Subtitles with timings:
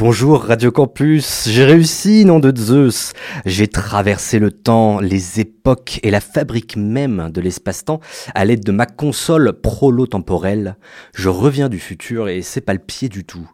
[0.00, 3.12] Bonjour Radio Campus, j'ai réussi, nom de Zeus.
[3.44, 8.00] J'ai traversé le temps, les époques et la fabrique même de l'espace-temps
[8.34, 10.78] à l'aide de ma console prolo-temporelle.
[11.14, 13.46] Je reviens du futur et c'est pas le pied du tout.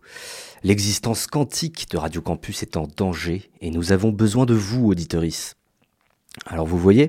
[0.63, 5.57] L'existence quantique de Radio Campus est en danger et nous avons besoin de vous, auditoris.
[6.47, 7.09] Alors vous voyez,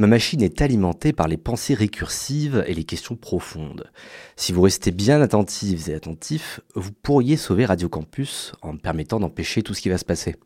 [0.00, 3.90] Ma machine est alimentée par les pensées récursives et les questions profondes.
[4.34, 9.20] Si vous restez bien attentives et attentifs, vous pourriez sauver Radio Campus en me permettant
[9.20, 10.36] d'empêcher tout ce qui va se passer.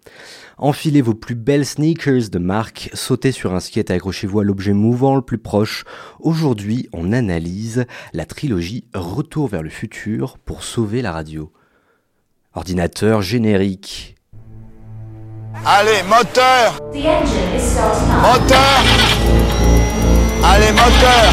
[0.59, 4.73] Enfilez vos plus belles sneakers de marque, sautez sur un skate et accrochez-vous à l'objet
[4.73, 5.85] mouvant le plus proche.
[6.19, 11.53] Aujourd'hui, on analyse la trilogie Retour vers le futur pour sauver la radio.
[12.55, 14.17] Ordinateur générique.
[15.65, 16.81] Allez, moteur
[18.21, 19.14] Moteur
[20.55, 21.33] Allez, moteur.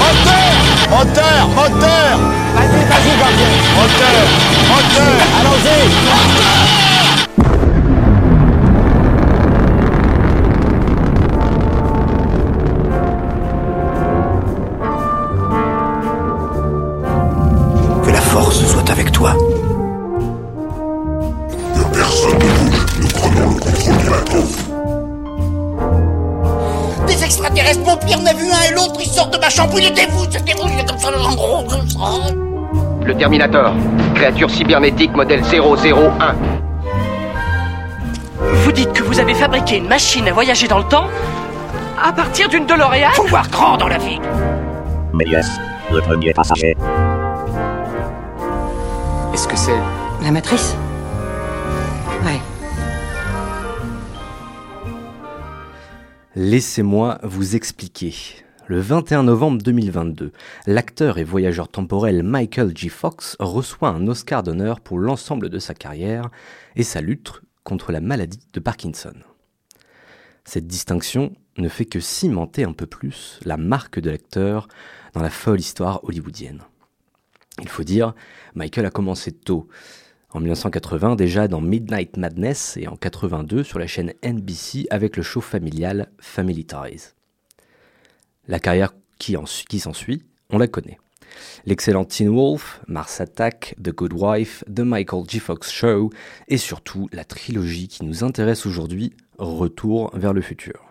[0.00, 0.50] Moteur
[0.90, 2.18] Moteur Moteur.
[2.56, 4.26] Vas-y, vas-y, gardien Moteur
[4.68, 5.14] Moteur.
[5.40, 6.67] Allons-y
[29.56, 31.98] ma était fou, c'était fou, il est comme ça, en gros, comme ça.
[33.02, 33.72] Le Terminator,
[34.14, 36.34] créature cybernétique modèle 001.
[38.40, 41.06] Vous dites que vous avez fabriqué une machine à voyager dans le temps
[42.02, 44.20] à partir d'une DeLorean Faut voir grand dans la vie.
[45.14, 45.48] Méliès,
[45.90, 46.76] le premier passager.
[49.32, 49.78] Est-ce que c'est
[50.22, 50.76] La matrice?
[52.24, 52.38] Ouais.
[56.36, 58.14] Laissez-moi vous expliquer.
[58.70, 60.30] Le 21 novembre 2022,
[60.66, 62.90] l'acteur et voyageur temporel Michael J.
[62.90, 66.28] Fox reçoit un Oscar d'honneur pour l'ensemble de sa carrière
[66.76, 69.14] et sa lutte contre la maladie de Parkinson.
[70.44, 74.68] Cette distinction ne fait que cimenter un peu plus la marque de l'acteur
[75.14, 76.60] dans la folle histoire hollywoodienne.
[77.62, 78.12] Il faut dire,
[78.54, 79.66] Michael a commencé tôt.
[80.28, 85.22] En 1980 déjà dans Midnight Madness et en 82 sur la chaîne NBC avec le
[85.22, 87.14] show familial Family Ties.
[88.48, 90.98] La carrière qui, en- qui s'ensuit, on la connaît.
[91.66, 95.38] L'excellent Teen Wolf, Mars Attack, The Good Wife, The Michael J.
[95.38, 96.10] Fox Show
[96.48, 100.82] et surtout la trilogie qui nous intéresse aujourd'hui, Retour vers le futur.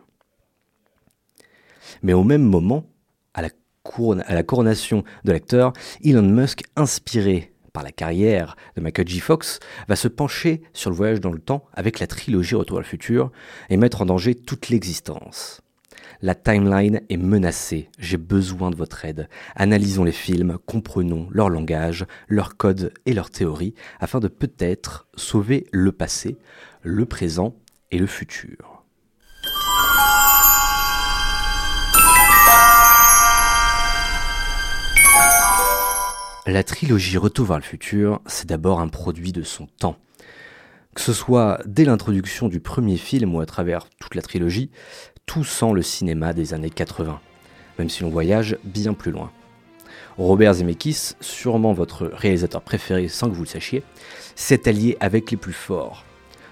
[2.03, 2.85] Mais au même moment,
[3.33, 3.49] à la,
[3.83, 9.19] couron- à la coronation de l'acteur, Elon Musk, inspiré par la carrière de Michael J.
[9.19, 12.83] Fox, va se pencher sur le voyage dans le temps avec la trilogie Retour vers
[12.83, 13.31] le futur
[13.69, 15.61] et mettre en danger toute l'existence.
[16.19, 19.29] La timeline est menacée, j'ai besoin de votre aide.
[19.55, 25.67] Analysons les films, comprenons leur langage, leur code et leurs théories afin de peut-être sauver
[25.71, 26.37] le passé,
[26.81, 27.55] le présent
[27.91, 28.83] et le futur.
[36.47, 39.97] La trilogie Retour vers le futur, c'est d'abord un produit de son temps.
[40.95, 44.71] Que ce soit dès l'introduction du premier film ou à travers toute la trilogie,
[45.27, 47.19] tout sent le cinéma des années 80,
[47.77, 49.31] même si l'on voyage bien plus loin.
[50.17, 53.83] Robert Zemeckis, sûrement votre réalisateur préféré sans que vous le sachiez,
[54.35, 56.05] s'est allié avec les plus forts.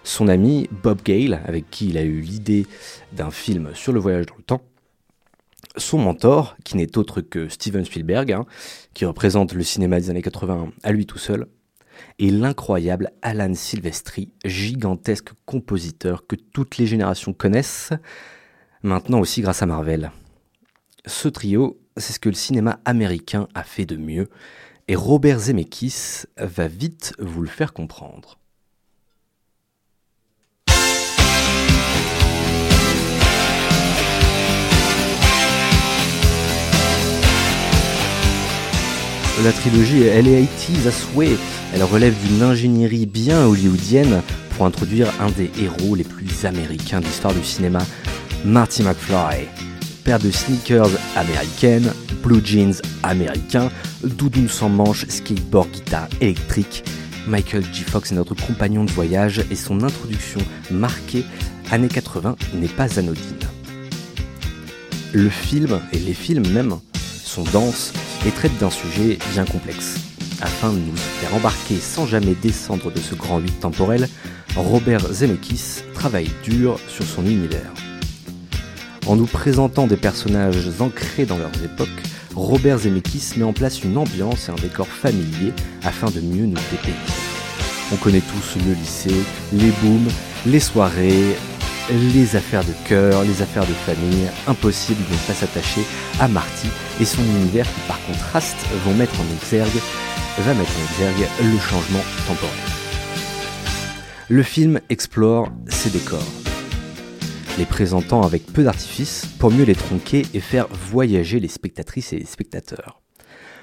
[0.03, 2.68] Son ami Bob Gale, avec qui il a eu l'idée
[3.13, 4.62] d'un film sur le voyage dans le temps,
[5.78, 8.46] son mentor, qui n'est autre que Steven Spielberg, hein,
[8.94, 11.47] qui représente le cinéma des années 80 à lui tout seul,
[12.19, 17.94] et l'incroyable Alan Silvestri, gigantesque compositeur que toutes les générations connaissent,
[18.85, 20.12] maintenant aussi grâce à Marvel.
[21.06, 24.29] Ce trio, c'est ce que le cinéma américain a fait de mieux,
[24.88, 28.38] et Robert Zemeckis va vite vous le faire comprendre.
[39.44, 41.38] La trilogie, elle est 80s à souhait.
[41.74, 44.21] Elle relève d'une ingénierie bien hollywoodienne
[44.56, 47.80] pour introduire un des héros les plus américains de l'histoire du cinéma,
[48.44, 49.48] Marty McFly.
[50.04, 51.92] Paire de sneakers américaines,
[52.24, 53.70] blue jeans américains,
[54.04, 56.84] doudoune sans manches, skateboard, guitare électrique.
[57.28, 57.84] Michael J.
[57.84, 61.26] Fox est notre compagnon de voyage et son introduction marquée
[61.72, 63.40] années 80 n'est pas anodine.
[65.14, 66.78] Le film, et les films même,
[67.24, 67.94] sont denses
[68.26, 69.96] et traitent d'un sujet bien complexe.
[70.42, 74.10] Afin de nous faire embarquer sans jamais descendre de ce grand vide temporel,
[74.56, 77.72] Robert Zemeckis travaille dur sur son univers.
[79.07, 81.90] En nous présentant des personnages ancrés dans leurs époques,
[82.36, 85.54] Robert Zemeckis met en place une ambiance et un décor familier
[85.84, 86.98] afin de mieux nous dépayser.
[87.94, 89.24] On connaît tous le lycée,
[89.54, 90.07] les booms,
[90.48, 91.36] les soirées,
[91.92, 94.28] les affaires de cœur, les affaires de famille.
[94.48, 95.81] Impossible de ne pas s'attacher
[96.19, 96.68] à Marty
[97.00, 99.81] et son univers qui par contraste vont mettre en exergue,
[100.40, 102.56] va mettre en exergue le changement temporel.
[104.30, 106.25] Le film explore ces décors,
[107.57, 112.19] les présentant avec peu d'artifice pour mieux les tronquer et faire voyager les spectatrices et
[112.19, 113.02] les spectateurs.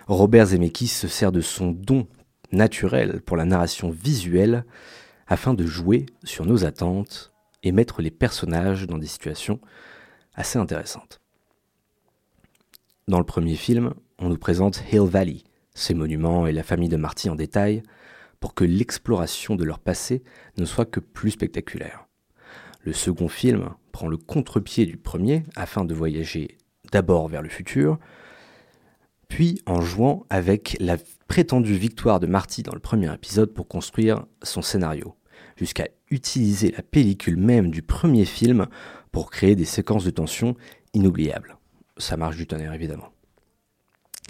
[0.06, 2.06] Robert Zemeckis se sert de son don
[2.52, 4.64] naturel pour la narration visuelle
[5.26, 9.60] afin de jouer sur nos attentes et mettre les personnages dans des situations
[10.34, 11.20] assez intéressantes.
[13.08, 15.42] Dans le premier film, on nous présente Hill Valley,
[15.74, 17.82] ses monuments et la famille de Marty en détail,
[18.40, 20.22] pour que l'exploration de leur passé
[20.56, 22.06] ne soit que plus spectaculaire.
[22.84, 26.58] Le second film prend le contre-pied du premier afin de voyager
[26.90, 27.98] d'abord vers le futur,
[29.28, 30.96] puis en jouant avec la
[31.28, 35.14] prétendue victoire de Marty dans le premier épisode pour construire son scénario,
[35.56, 38.66] jusqu'à utiliser la pellicule même du premier film
[39.12, 40.56] pour créer des séquences de tension
[40.92, 41.56] inoubliables.
[41.96, 43.08] Ça marche du tonnerre évidemment.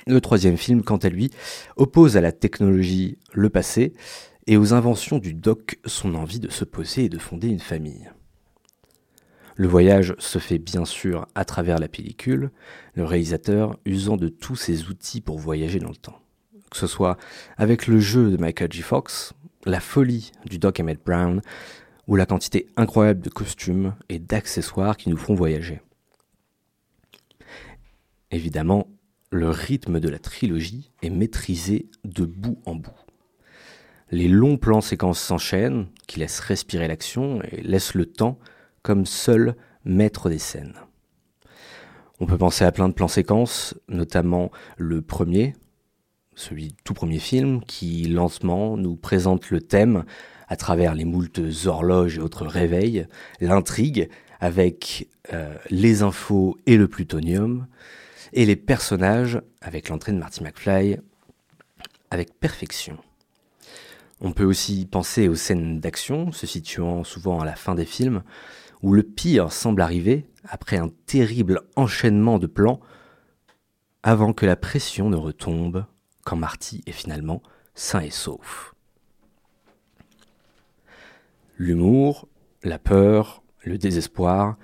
[0.07, 1.31] Le troisième film, quant à lui,
[1.77, 3.95] oppose à la technologie le passé
[4.47, 8.11] et aux inventions du doc son envie de se poser et de fonder une famille.
[9.57, 12.51] Le voyage se fait bien sûr à travers la pellicule,
[12.95, 16.19] le réalisateur usant de tous ses outils pour voyager dans le temps.
[16.71, 17.19] Que ce soit
[17.59, 18.83] avec le jeu de Michael J.
[18.83, 19.35] Fox,
[19.67, 21.43] la folie du Doc Emmett Brown,
[22.09, 25.81] ou la quantité incroyable de costumes et d'accessoires qui nous font voyager.
[28.31, 28.89] Évidemment,
[29.31, 32.91] le rythme de la trilogie est maîtrisé de bout en bout.
[34.11, 38.39] Les longs plans séquences s'enchaînent, qui laissent respirer l'action et laissent le temps
[38.83, 40.75] comme seul maître des scènes.
[42.21, 45.55] On peut penser à plein de plans séquences, notamment le premier,
[46.35, 50.05] celui du tout premier film, qui lentement nous présente le thème
[50.49, 53.07] à travers les moultes horloges et autres réveils,
[53.41, 54.09] l'intrigue
[54.41, 57.67] avec euh, les infos et le plutonium,
[58.33, 60.99] et les personnages avec l'entrée de Marty McFly
[62.11, 62.99] avec perfection.
[64.21, 68.23] On peut aussi penser aux scènes d'action, se situant souvent à la fin des films,
[68.83, 72.81] où le pire semble arriver après un terrible enchaînement de plans,
[74.03, 75.87] avant que la pression ne retombe,
[76.25, 77.43] quand Marty est finalement
[77.75, 78.75] sain et sauf.
[81.57, 82.29] L'humour,
[82.65, 84.57] la peur, le désespoir,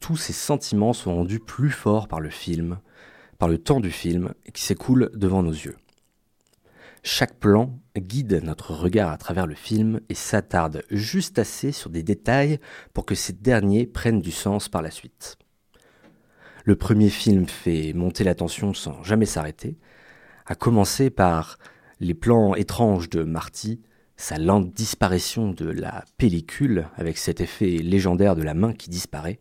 [0.00, 2.78] tous ces sentiments sont rendus plus forts par le film,
[3.38, 5.76] par le temps du film qui s'écoule devant nos yeux.
[7.06, 12.02] Chaque plan guide notre regard à travers le film et s'attarde juste assez sur des
[12.02, 12.58] détails
[12.94, 15.36] pour que ces derniers prennent du sens par la suite.
[16.64, 19.76] Le premier film fait monter la tension sans jamais s'arrêter,
[20.46, 21.58] à commencer par
[22.00, 23.82] les plans étranges de Marty,
[24.16, 29.40] sa lente disparition de la pellicule avec cet effet légendaire de la main qui disparaît,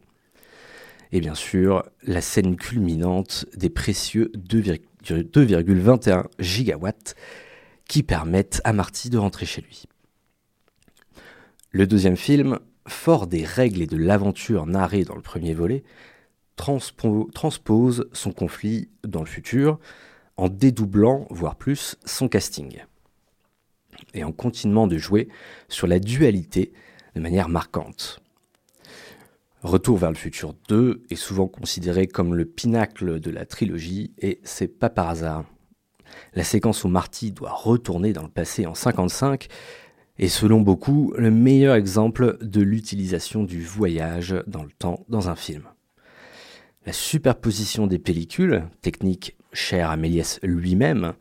[1.14, 7.16] et bien sûr la scène culminante des précieux 2,21 gigawatts
[7.88, 9.86] qui permettent à Marty de rentrer chez lui.
[11.72, 15.84] Le deuxième film, fort des règles et de l'aventure narrée dans le premier volet,
[16.56, 19.80] transpose son conflit dans le futur
[20.38, 22.84] en dédoublant, voire plus, son casting.
[24.14, 25.30] Et en continuant de jouer
[25.70, 26.74] sur la dualité
[27.16, 28.20] de manière marquante.
[29.62, 34.42] Retour vers le futur 2 est souvent considéré comme le pinacle de la trilogie et
[34.44, 35.46] c'est pas par hasard.
[36.34, 39.48] La séquence où Marty doit retourner dans le passé en 55
[40.20, 45.36] est selon beaucoup le meilleur exemple de l'utilisation du voyage dans le temps dans un
[45.36, 45.64] film.
[46.86, 51.14] La superposition des pellicules, technique chère à Méliès lui-même,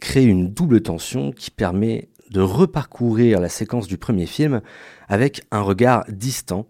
[0.00, 4.62] crée une double tension qui permet de reparcourir la séquence du premier film
[5.08, 6.66] avec un regard distant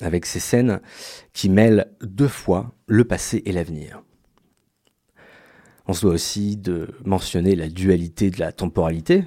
[0.00, 0.80] avec ces scènes
[1.32, 4.02] qui mêlent deux fois le passé et l'avenir.
[5.92, 9.26] On se doit aussi de mentionner la dualité de la temporalité,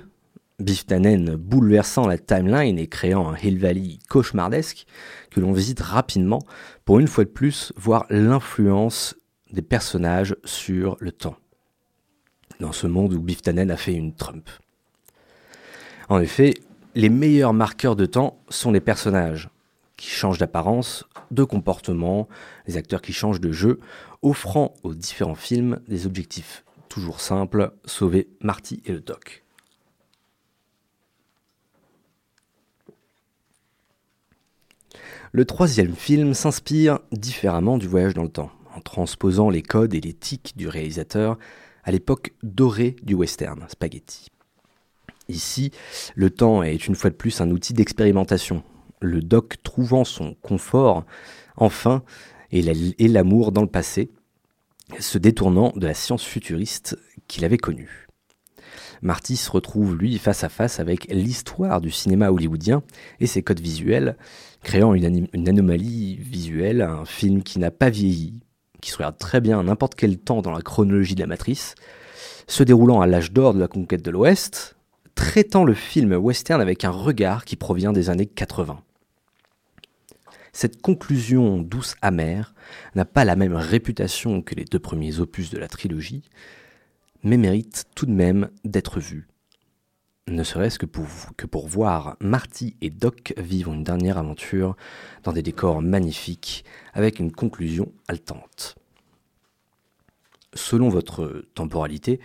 [0.58, 4.88] Biff Tannen bouleversant la timeline et créant un Hill Valley cauchemardesque
[5.30, 6.42] que l'on visite rapidement
[6.84, 9.16] pour une fois de plus voir l'influence
[9.52, 11.36] des personnages sur le temps.
[12.60, 14.50] Dans ce monde où Biff Tannen a fait une Trump.
[16.10, 16.56] En effet,
[16.96, 19.52] les meilleurs marqueurs de temps sont les personnages,
[19.98, 22.28] qui changent d'apparence, de comportement,
[22.68, 23.80] les acteurs qui changent de jeu,
[24.26, 26.66] offrant aux différents films des objectifs
[26.96, 29.44] toujours simples, sauver Marty et le Doc.
[35.34, 38.52] Le troisième film s'inspire différemment du voyage dans le temps.
[38.74, 41.38] en transposant les codes et l'éthique du réalisateur
[41.86, 44.28] à l'époque dorée du western, spaghetti.
[45.30, 45.72] Ici,
[46.16, 48.64] le temps est une fois de plus un outil d'expérimentation,
[49.00, 51.06] le doc trouvant son confort,
[51.56, 52.04] enfin,
[52.52, 54.12] et l'amour dans le passé,
[55.00, 58.08] se détournant de la science futuriste qu'il avait connue.
[59.02, 62.84] Marty se retrouve, lui, face à face avec l'histoire du cinéma hollywoodien
[63.20, 64.18] et ses codes visuels,
[64.64, 68.40] créant une, anomalie visuelle, un film qui n'a pas vieilli,
[68.82, 71.76] qui se regarde très bien à n'importe quel temps dans la chronologie de la matrice,
[72.48, 74.76] se déroulant à l'âge d'or de la conquête de l'Ouest,
[75.14, 78.80] traitant le film western avec un regard qui provient des années 80.
[80.56, 82.56] Cette conclusion douce amère
[82.96, 86.24] n'a pas la même réputation que les deux premiers opus de la trilogie,
[87.24, 89.28] mais mérite tout de même d'être vue.
[90.30, 94.78] Ne serait-ce que pour, voir Marty et Doc vivre une dernière aventure
[95.24, 98.78] dans des décors magnifiques avec une conclusion haletante.
[100.54, 102.22] Selon votre temporalité,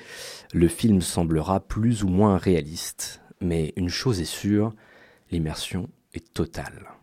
[0.54, 4.72] le film semblera plus ou moins réaliste, mais une chose est sûre,
[5.32, 6.99] l'immersion est totale.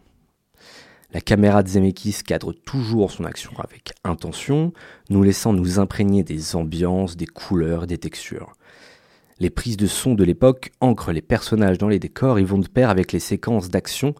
[1.13, 4.73] La caméra de Zemeckis cadre toujours son action avec intention,
[5.09, 8.53] nous laissant nous imprégner des ambiances, des couleurs des textures.
[9.39, 12.67] Les prises de son de l'époque ancrent les personnages dans les décors et vont de
[12.67, 14.15] pair avec les séquences d'action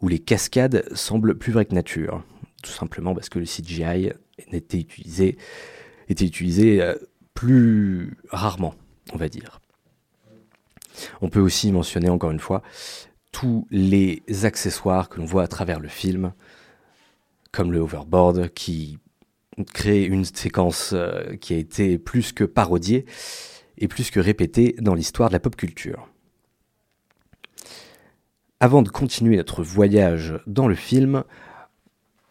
[0.00, 2.22] où les cascades semblent plus vraies que nature.
[2.62, 4.12] Tout simplement parce que le CGI
[4.72, 5.36] utilisé,
[6.08, 6.94] était utilisé euh,
[7.34, 8.74] plus rarement,
[9.12, 9.60] on va dire.
[11.20, 12.62] On peut aussi mentionner encore une fois
[13.32, 16.32] tous les accessoires que l'on voit à travers le film,
[17.52, 18.98] comme le overboard qui
[19.74, 23.06] crée une séquence euh, qui a été plus que parodiée
[23.76, 26.08] et plus que répétée dans l'histoire de la pop culture.
[28.60, 31.22] Avant de continuer notre voyage dans le film,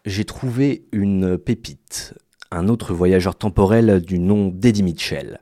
[0.04, 2.14] j'ai trouvé une pépite,
[2.50, 5.40] un autre voyageur temporel du nom d'Eddie Mitchell.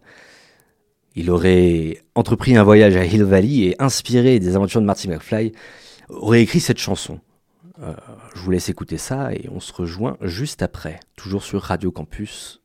[1.19, 5.53] Il aurait entrepris un voyage à Hill Valley et inspiré des aventures de Marty McFly,
[6.11, 7.21] aurait écrit cette chanson.
[7.83, 7.95] Euh,
[8.35, 12.61] je vous laisse écouter ça et on se rejoint juste après, toujours sur Radio Campus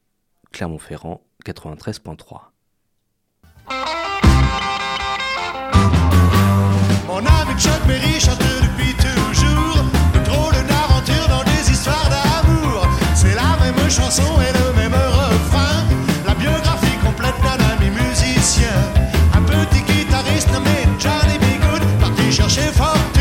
[0.51, 2.51] Clermont-Ferrand 93.3.
[7.07, 12.31] Mon ami Chuck Berry chante depuis toujours de dans des histoires d'amour.
[22.77, 23.20] Parti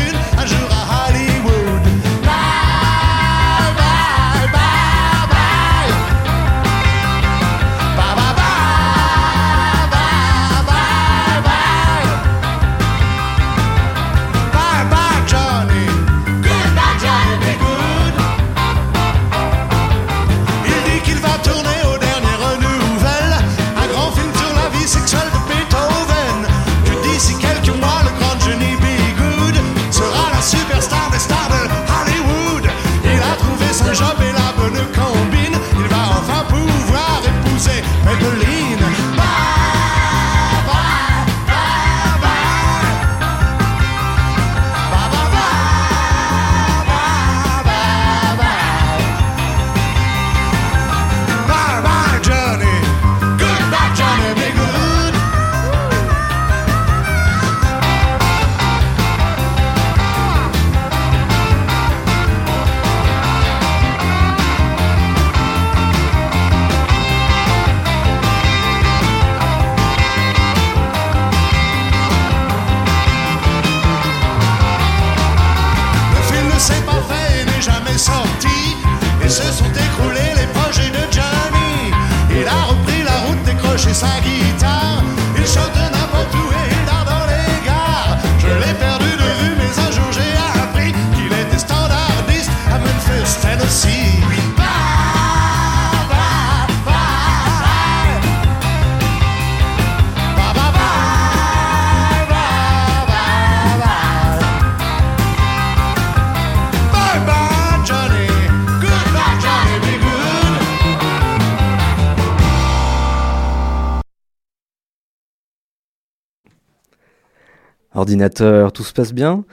[118.01, 119.45] Ordinateur, tout se passe bien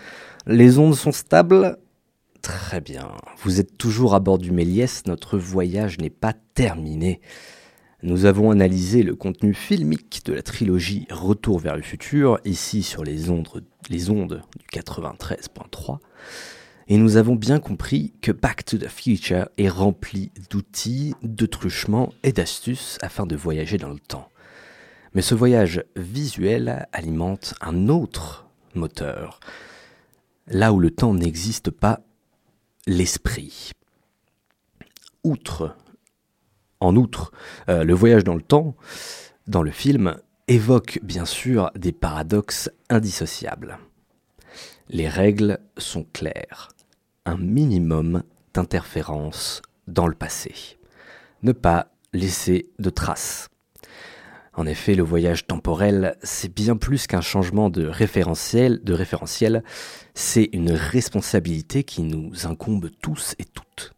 [0.47, 1.77] Les ondes sont stables
[2.41, 3.11] Très bien.
[3.43, 7.21] Vous êtes toujours à bord du Méliès, notre voyage n'est pas terminé.
[8.03, 13.05] Nous avons analysé le contenu filmique de la trilogie Retour vers le futur, ici sur
[13.05, 13.49] les ondes,
[13.91, 15.99] les ondes du 93.3.
[16.89, 22.15] et nous avons bien compris que Back to the Future est rempli d'outils, de truchements
[22.23, 24.31] et d'astuces afin de voyager dans le temps.
[25.15, 29.41] Mais ce voyage visuel alimente un autre moteur,
[30.47, 32.01] là où le temps n'existe pas,
[32.87, 33.73] l'esprit.
[35.25, 35.77] Outre,
[36.81, 37.33] en outre,
[37.69, 38.77] euh, le voyage dans le temps,
[39.47, 43.79] dans le film, évoque bien sûr des paradoxes indissociables.
[44.89, 46.69] Les règles sont claires.
[47.27, 48.23] Un minimum
[48.55, 50.79] d'interférence dans le passé.
[51.43, 53.49] Ne pas laisser de traces.
[54.59, 59.63] En effet, le voyage temporel, c'est bien plus qu'un changement de référentiel, de référentiel,
[60.15, 63.95] c'est une responsabilité qui nous incombe tous et toutes.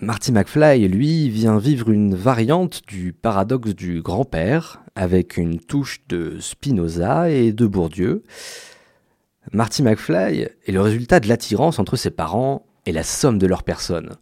[0.00, 6.38] Marty McFly, lui, vient vivre une variante du paradoxe du grand-père, avec une touche de
[6.40, 8.22] Spinoza et de Bourdieu.
[9.52, 13.64] Marty McFly est le résultat de l'attirance entre ses parents et la somme de leurs
[13.64, 14.16] personnes.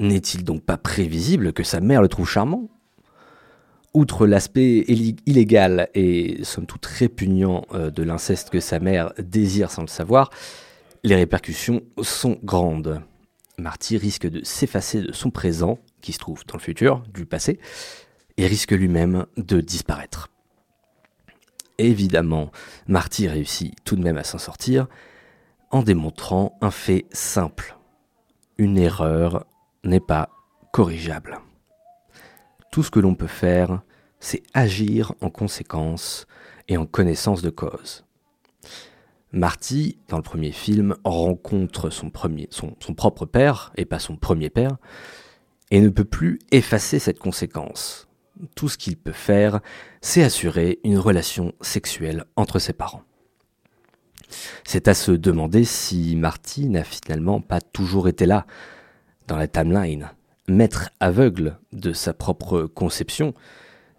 [0.00, 2.68] N'est-il donc pas prévisible que sa mère le trouve charmant?
[3.96, 4.84] Outre l'aspect
[5.24, 10.28] illégal et somme toute répugnant euh, de l'inceste que sa mère désire sans le savoir,
[11.02, 13.00] les répercussions sont grandes.
[13.56, 17.58] Marty risque de s'effacer de son présent, qui se trouve dans le futur, du passé,
[18.36, 20.28] et risque lui-même de disparaître.
[21.78, 22.50] Évidemment,
[22.88, 24.88] Marty réussit tout de même à s'en sortir
[25.70, 27.78] en démontrant un fait simple.
[28.58, 29.46] Une erreur
[29.84, 30.28] n'est pas
[30.70, 31.38] corrigeable.
[32.70, 33.80] Tout ce que l'on peut faire,
[34.20, 36.26] c'est agir en conséquence
[36.68, 38.04] et en connaissance de cause.
[39.32, 44.76] Marty, dans le premier film, rencontre son, propre père, et pas son premier père,
[45.70, 48.08] et ne peut plus effacer cette conséquence.
[48.54, 49.60] Tout ce qu'il peut faire,
[50.00, 53.02] c'est assurer une relation sexuelle entre ses parents.
[54.64, 58.46] C'est à se demander si Marty n'a finalement pas toujours été là,
[59.26, 60.10] dans la timeline,
[60.48, 63.34] maître aveugle de sa propre conception,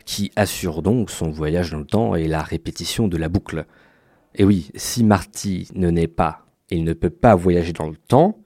[0.08, 3.66] qui assure donc son voyage dans le temps et la répétition de la boucle.
[4.36, 8.40] Et oui, si Marty ne naît pas, il ne peut pas voyager dans le temps,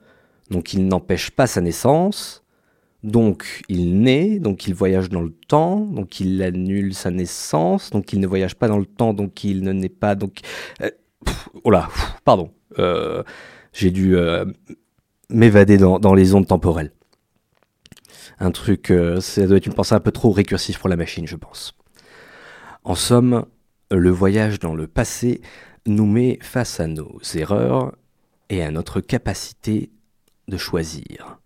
[0.49, 2.43] donc il n'empêche pas sa naissance,
[3.03, 8.11] donc il naît, donc il voyage dans le temps, donc il annule sa naissance, donc
[8.11, 10.39] il ne voyage pas dans le temps, donc il ne naît pas, donc...
[10.81, 10.89] Euh,
[11.63, 11.89] oh là,
[12.25, 12.49] pardon.
[12.79, 13.21] Euh,
[13.71, 14.45] J'ai dû euh,
[15.29, 16.91] m'évader dans, dans les ondes temporelles
[18.41, 21.27] un truc, euh, ça doit être une pensée un peu trop récursif pour la machine,
[21.27, 21.77] je pense.
[22.83, 23.45] En somme,
[23.91, 25.41] le voyage dans le passé
[25.85, 27.95] nous met face à nos erreurs
[28.49, 29.91] et à notre capacité
[30.47, 31.37] de choisir.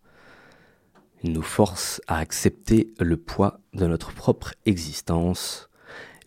[1.22, 5.70] Il nous force à accepter le poids de notre propre existence,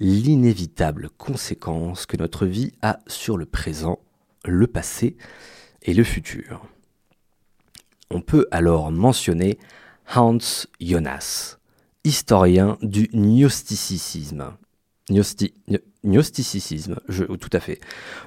[0.01, 4.01] l'inévitable conséquence que notre vie a sur le présent,
[4.45, 5.17] le passé
[5.83, 6.63] et le futur.
[8.11, 9.59] On peut alors mentionner
[10.15, 11.59] Hans Jonas,
[12.03, 14.55] historien du gnosticisme.
[16.03, 16.97] gnosticisme,
[17.39, 17.79] tout à fait.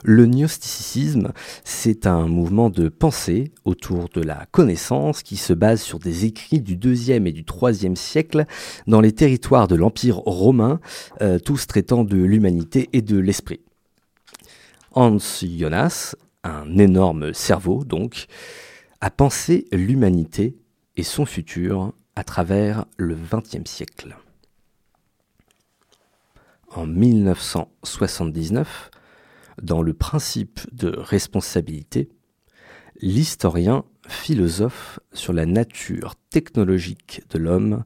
[0.03, 5.97] Le gnosticisme, c'est un mouvement de pensée autour de la connaissance qui se base sur
[5.97, 8.45] des écrits du deuxième et du troisième siècle
[8.85, 10.79] dans les territoires de l'Empire romain,
[11.21, 13.61] euh, tous traitant de l'humanité et de l'esprit.
[14.91, 18.27] Hans Jonas, un énorme cerveau donc,
[18.99, 20.60] a pensé l'humanité
[20.95, 24.15] et son futur à travers le XXe siècle.
[26.69, 28.91] En 1979,
[29.61, 32.09] dans le principe de responsabilité,
[33.01, 37.83] l'historien philosophe sur la nature technologique de l'homme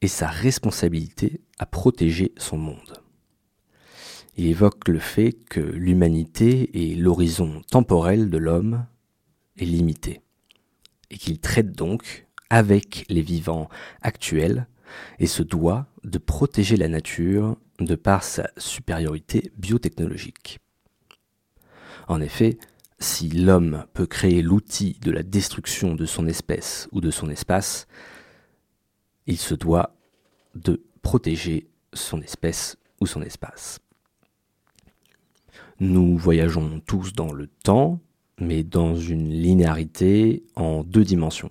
[0.00, 3.02] et sa responsabilité à protéger son monde.
[4.36, 8.86] Il évoque le fait que l'humanité et l'horizon temporel de l'homme
[9.56, 10.20] est limité,
[11.10, 13.68] et qu'il traite donc avec les vivants
[14.02, 14.66] actuels
[15.18, 20.60] et se doit de protéger la nature de par sa supériorité biotechnologique.
[22.08, 22.58] En effet,
[22.98, 27.86] si l'homme peut créer l'outil de la destruction de son espèce ou de son espace,
[29.26, 29.94] il se doit
[30.54, 33.80] de protéger son espèce ou son espace.
[35.78, 38.00] Nous voyageons tous dans le temps,
[38.38, 41.50] mais dans une linéarité en deux dimensions.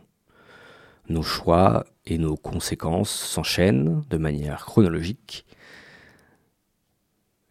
[1.09, 5.45] Nos choix et nos conséquences s'enchaînent de manière chronologique.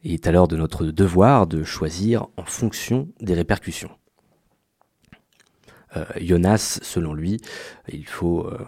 [0.03, 3.91] Il est alors de notre devoir de choisir en fonction des répercussions.
[5.97, 7.41] Euh, Jonas, selon lui,
[7.89, 8.59] il faut euh,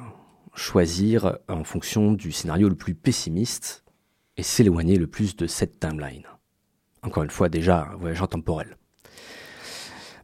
[0.54, 3.84] choisir en fonction du scénario le plus pessimiste
[4.36, 6.24] et s'éloigner le plus de cette timeline.
[7.02, 8.76] Encore une fois, déjà, un voyageur temporel.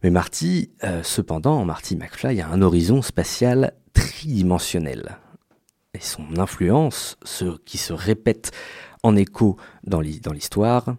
[0.03, 3.75] Mais Marty, euh, cependant, Marty McFly a un horizon spatial
[4.23, 5.19] tridimensionnel.
[5.95, 8.53] Et son influence, ce qui se répète
[9.03, 10.95] en écho dans l'histoire,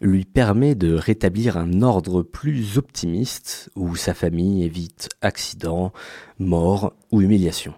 [0.00, 5.92] lui permet de rétablir un ordre plus optimiste où sa famille évite accident,
[6.38, 7.74] mort ou humiliation.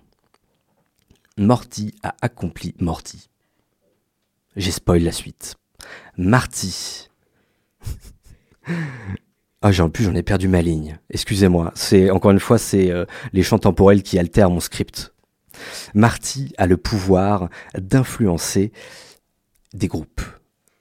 [1.36, 3.28] Morty a accompli Morty.
[4.54, 5.56] J'ai spoil la suite.
[6.16, 7.08] Marty.
[9.66, 10.96] ah, j'ai en plus j'en ai perdu ma ligne.
[11.10, 11.72] Excusez-moi.
[11.74, 15.12] C'est encore une fois c'est euh, les champs temporels qui altèrent mon script.
[15.92, 18.70] Marty a le pouvoir d'influencer
[19.74, 20.20] des groupes,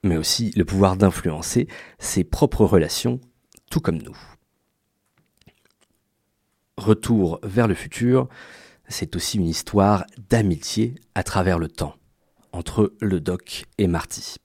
[0.04, 1.68] mais aussi le pouvoir d'influencer
[1.98, 3.20] ses propres relations,
[3.72, 4.18] tout comme nous.
[6.78, 8.28] Retour vers le futur,
[8.88, 11.96] c'est aussi une histoire d'amitié à travers le temps,
[12.52, 14.36] entre le doc et Marty.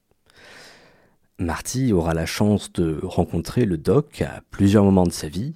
[1.40, 5.55] Marty aura la chance de rencontrer le doc à plusieurs moments de sa vie,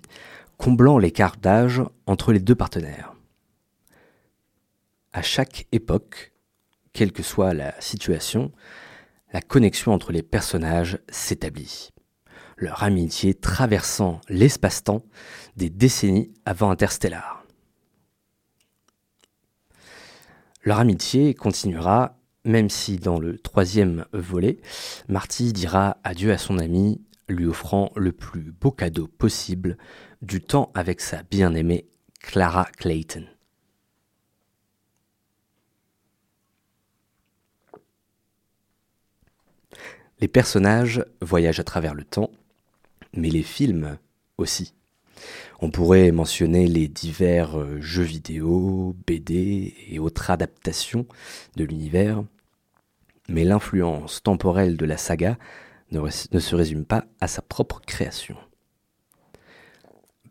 [0.57, 3.15] comblant l'écart d'âge entre les deux partenaires.
[5.13, 6.33] À chaque époque,
[6.95, 8.51] quelle que soit la situation,
[9.35, 11.91] la connexion entre les personnages s'établit,
[12.57, 15.05] leur amitié traversant l'espace-temps
[15.57, 17.45] des décennies avant Interstellar.
[20.63, 24.59] Leur amitié continuera, même si dans le troisième volet,
[25.09, 29.79] Marty dira adieu à son ami, lui offrant le plus beau cadeau possible,
[30.23, 31.87] du temps avec sa bien-aimée
[32.21, 33.27] Clara Clayton.
[40.21, 42.31] Les personnages voyagent à travers le temps,
[43.15, 43.99] mais les films
[44.39, 44.75] aussi.
[45.61, 51.07] On pourrait mentionner les divers euh, jeux vidéo, BD et autres adaptations
[51.57, 52.25] de l'univers,
[53.29, 55.39] mais l'influence temporelle de la saga
[55.91, 58.37] ne, se résume pas à sa propre création.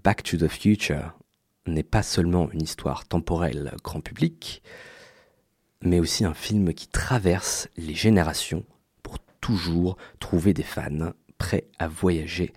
[0.03, 1.17] Back to the Future
[1.65, 4.61] n'est pas seulement une histoire temporelle grand public,
[5.81, 8.65] mais aussi un film qui traverse les générations
[9.43, 12.53] toujours trouver des fans prêts à voyager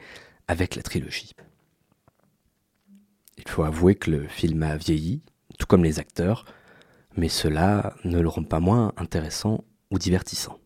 [0.47, 1.33] avec la trilogie.
[3.39, 5.21] Il faut avouer que le film a vieilli,
[5.59, 6.45] tout comme les acteurs,
[7.17, 10.59] mais cela ne le rend pas moins intéressant ou divertissant.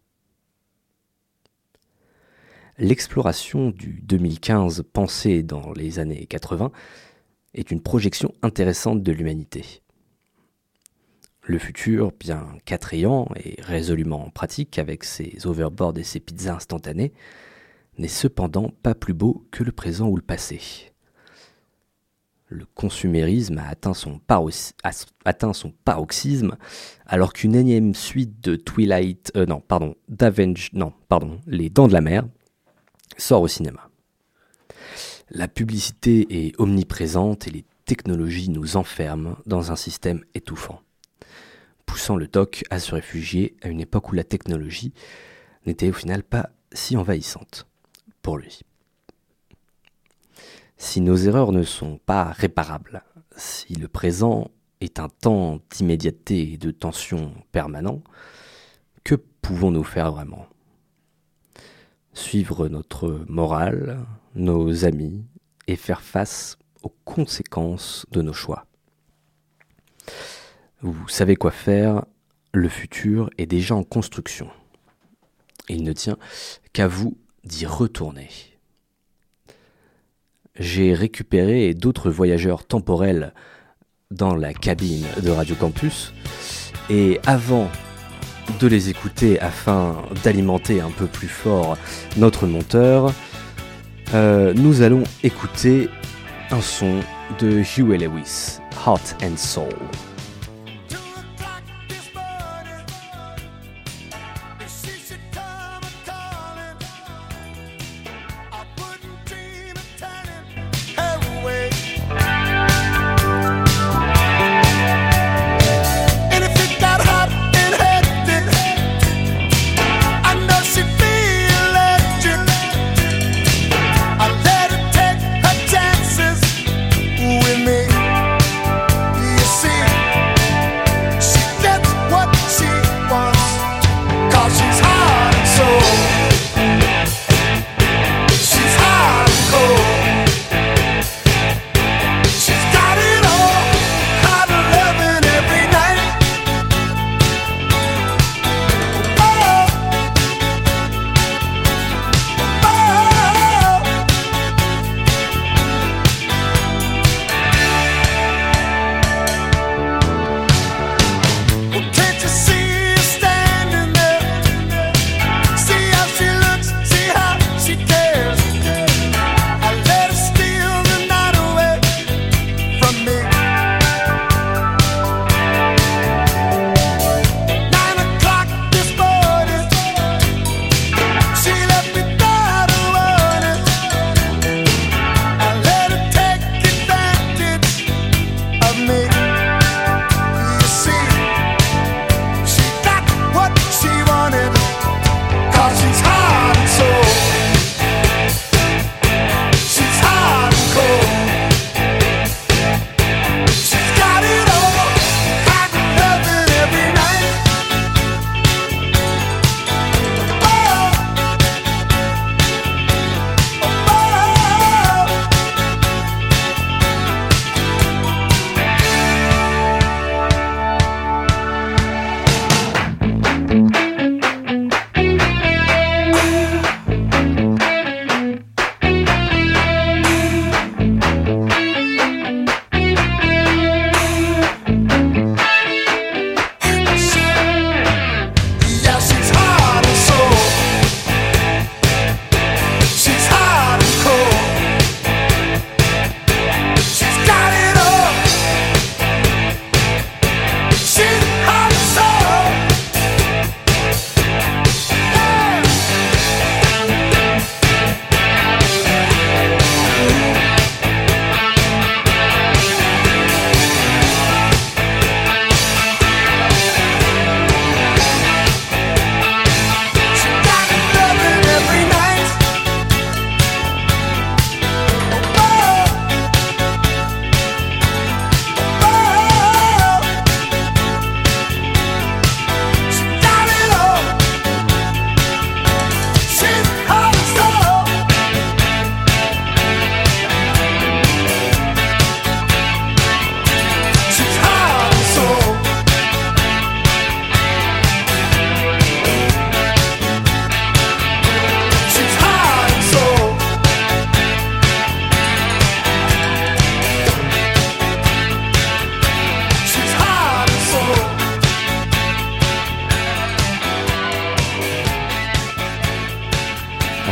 [2.79, 6.73] L'exploration du 2015 pensé dans les années 80
[7.53, 9.83] est une projection intéressante de l'humanité.
[11.43, 17.13] Le futur, bien qu'attrayant et résolument pratique avec ses overboards et ses pizzas instantanées,
[17.99, 20.90] n'est cependant pas plus beau que le présent ou le passé.
[22.51, 24.21] Le consumérisme a atteint son,
[25.85, 26.57] paroxysme
[27.07, 31.93] alors qu'une énième suite de Twilight, euh, non, pardon, d'Avenge, non, pardon, Les Dents de
[31.93, 32.27] la Mer
[33.17, 33.89] sort au cinéma.
[35.31, 40.83] La publicité est omniprésente et les technologies nous enferment dans un système étouffant
[41.91, 44.93] poussant le doc à se réfugier à une époque où la technologie
[45.67, 47.67] n'était au final pas si envahissante
[48.23, 48.61] pour lui.
[50.83, 53.05] Si nos erreurs ne sont pas réparables,
[53.37, 58.03] si le présent est un temps d'immédiateté et de tension permanent,
[59.05, 60.47] que pouvons-nous faire vraiment?
[62.15, 65.23] Suivre notre morale, nos amis
[65.67, 68.67] et faire face aux conséquences de nos choix.
[70.81, 72.07] Vous savez quoi faire,
[72.55, 74.49] le futur est déjà en construction.
[75.69, 76.17] Il ne tient
[76.73, 78.31] qu'à vous d'y retourner.
[80.61, 83.33] J'ai récupéré d'autres voyageurs temporels
[84.11, 86.13] dans la cabine de Radio Campus
[86.91, 87.71] et avant
[88.61, 91.79] de les écouter afin d'alimenter un peu plus fort
[92.19, 93.15] notre monteur,
[94.13, 95.89] euh, nous allons écouter
[96.51, 97.01] un son
[97.39, 99.65] de Huey Lewis, Heart and Soul.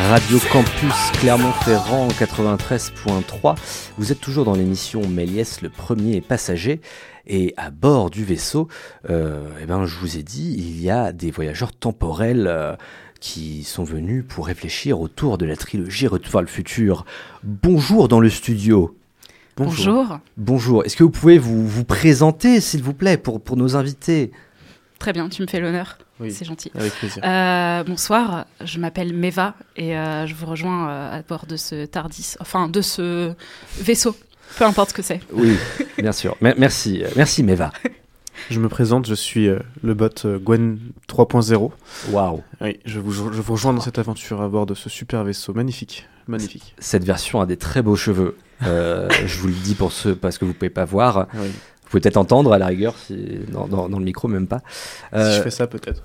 [0.08, 3.56] Radio Campus Clermont-Ferrand 93.3.
[3.98, 6.80] Vous êtes toujours dans l'émission Méliès, le premier passager.
[7.26, 8.68] Et à bord du vaisseau,
[9.10, 12.74] euh, eh ben, je vous ai dit, il y a des voyageurs temporels euh,
[13.20, 17.04] qui sont venus pour réfléchir autour de la trilogie Retour vers le futur.
[17.42, 18.96] Bonjour dans le studio.
[19.58, 20.20] Bonjour.
[20.38, 20.86] Bonjour.
[20.86, 24.30] Est-ce que vous pouvez vous, vous présenter, s'il vous plaît, pour, pour nos invités?
[24.98, 25.96] Très bien, tu me fais l'honneur.
[26.20, 26.72] Oui, C'est gentil.
[26.74, 27.22] Avec plaisir.
[27.24, 31.86] Euh, bonsoir, je m'appelle Meva et euh, je vous rejoins euh, à bord de ce
[31.86, 33.32] Tardis, enfin de ce
[33.80, 34.16] vaisseau,
[34.58, 35.20] peu importe ce que c'est.
[35.32, 35.56] Oui,
[35.98, 36.36] bien sûr.
[36.40, 37.72] Mer- merci, merci Meva.
[38.50, 41.70] Je me présente, je suis euh, le bot euh, Gwen 3.0.
[42.10, 42.42] Waouh.
[42.60, 45.52] Oui, je vous, je vous rejoins dans cette aventure à bord de ce super vaisseau.
[45.54, 46.06] Magnifique.
[46.28, 46.72] Magnifique.
[46.78, 48.36] Cette version a des très beaux cheveux.
[48.62, 51.26] Euh, je vous le dis pour ceux parce que vous pouvez pas voir.
[51.34, 51.48] Oui.
[51.88, 53.16] Vous pouvez peut-être entendre à la rigueur si,
[53.50, 54.58] dans, dans- dans le micro, même pas.
[54.58, 56.02] Si Euh, je fais ça, peut-être.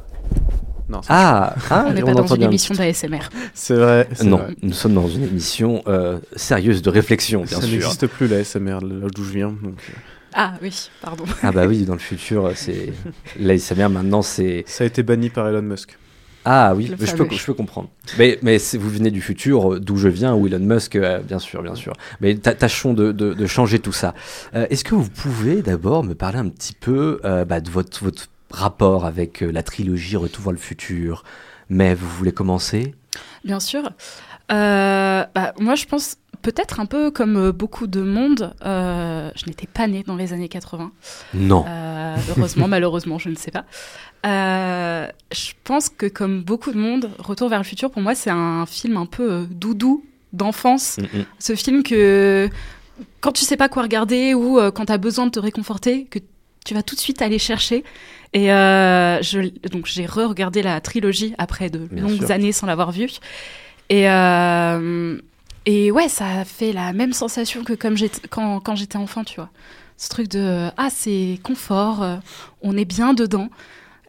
[0.87, 2.47] Non, ça- ah, ah, On n'est pas dans une bien.
[2.47, 3.19] émission d'ASMR.
[3.53, 4.07] c'est vrai.
[4.23, 4.55] Non, vrai.
[4.61, 7.71] nous sommes dans une émission euh, sérieuse de réflexion, bien ça sûr.
[7.79, 9.49] n'existe plus la SMR, là d'où je viens.
[9.61, 9.93] Donc, euh,
[10.33, 11.25] Ah oui, pardon.
[11.41, 12.93] Ah bah oui, dans le futur, c'est
[13.39, 15.97] l'ASMR maintenant, c'est ça a été banni par Elon Musk.
[16.45, 17.89] Ah oui, je peux, je peux comprendre.
[18.17, 21.39] Mais mais vous venez du futur, euh, d'où je viens, où Elon Musk, euh, bien
[21.39, 21.93] sûr, bien sûr.
[22.21, 24.13] Mais tâchons de, de, de changer tout ça.
[24.53, 28.03] Euh, Est-ce que vous pouvez d'abord me parler un petit peu euh, bah, de votre
[28.03, 31.23] votre rapport avec la trilogie Retour vers le futur?
[31.69, 32.93] Mais vous voulez commencer?
[33.45, 33.89] Bien sûr.
[34.51, 39.45] Euh, bah, moi, je pense peut-être un peu comme euh, beaucoup de monde, euh, je
[39.47, 40.91] n'étais pas née dans les années 80.
[41.33, 41.65] Non.
[41.67, 43.65] Euh, heureusement, malheureusement, je ne sais pas.
[44.23, 48.65] Je pense que comme beaucoup de monde, Retour vers le futur, pour moi, c'est un
[48.65, 50.03] film un peu doudou
[50.33, 50.97] d'enfance.
[50.97, 51.25] Mm, mm.
[51.39, 52.49] Ce film que
[53.21, 56.19] quand tu sais pas quoi regarder ou quand tu as besoin de te réconforter, que
[56.65, 57.83] tu vas tout de suite aller chercher.
[58.33, 62.31] Et euh, je, donc j'ai re-regardé la trilogie après de Bien longues sûr.
[62.31, 63.09] années sans l'avoir vue.
[63.89, 65.19] Et, euh,
[65.65, 67.95] et ouais, ça a fait la même sensation que comme
[68.29, 69.49] quand, quand j'étais enfant, tu vois.
[69.97, 72.17] Ce truc de ah c'est confort, euh,
[72.61, 73.49] on est bien dedans.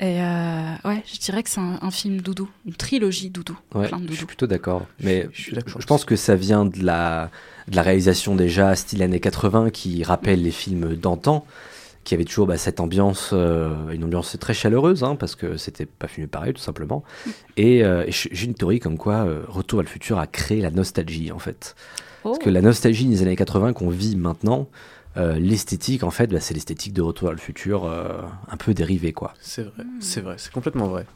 [0.01, 3.87] Et euh, ouais, je dirais que c'est un, un film doudou, une trilogie doudou, Ouais,
[3.87, 4.27] plein de je suis doudou.
[4.27, 4.87] plutôt d'accord.
[5.01, 7.31] Mais je suis d'accord je pense que ça vient de la,
[7.69, 11.47] de la réalisation déjà style années 80 qui rappelle les films d'antan,
[12.05, 15.87] qui avaient toujours bah, cette ambiance, euh, une ambiance très chaleureuse, hein, parce que c'était
[15.87, 17.03] pas filmé pareil tout simplement.
[17.57, 20.27] Et, euh, et j- j'ai une théorie comme quoi euh, Retour à le futur a
[20.27, 21.75] créé la nostalgie en fait.
[22.25, 22.31] Oh.
[22.31, 24.69] Parce que la nostalgie des années 80 qu'on vit maintenant,
[25.17, 28.75] euh, l'esthétique en fait, bah, c'est l'esthétique de Retour à le futur euh, un peu
[28.75, 29.33] dérivée quoi.
[29.41, 31.07] C'est vrai, c'est vrai, c'est complètement vrai.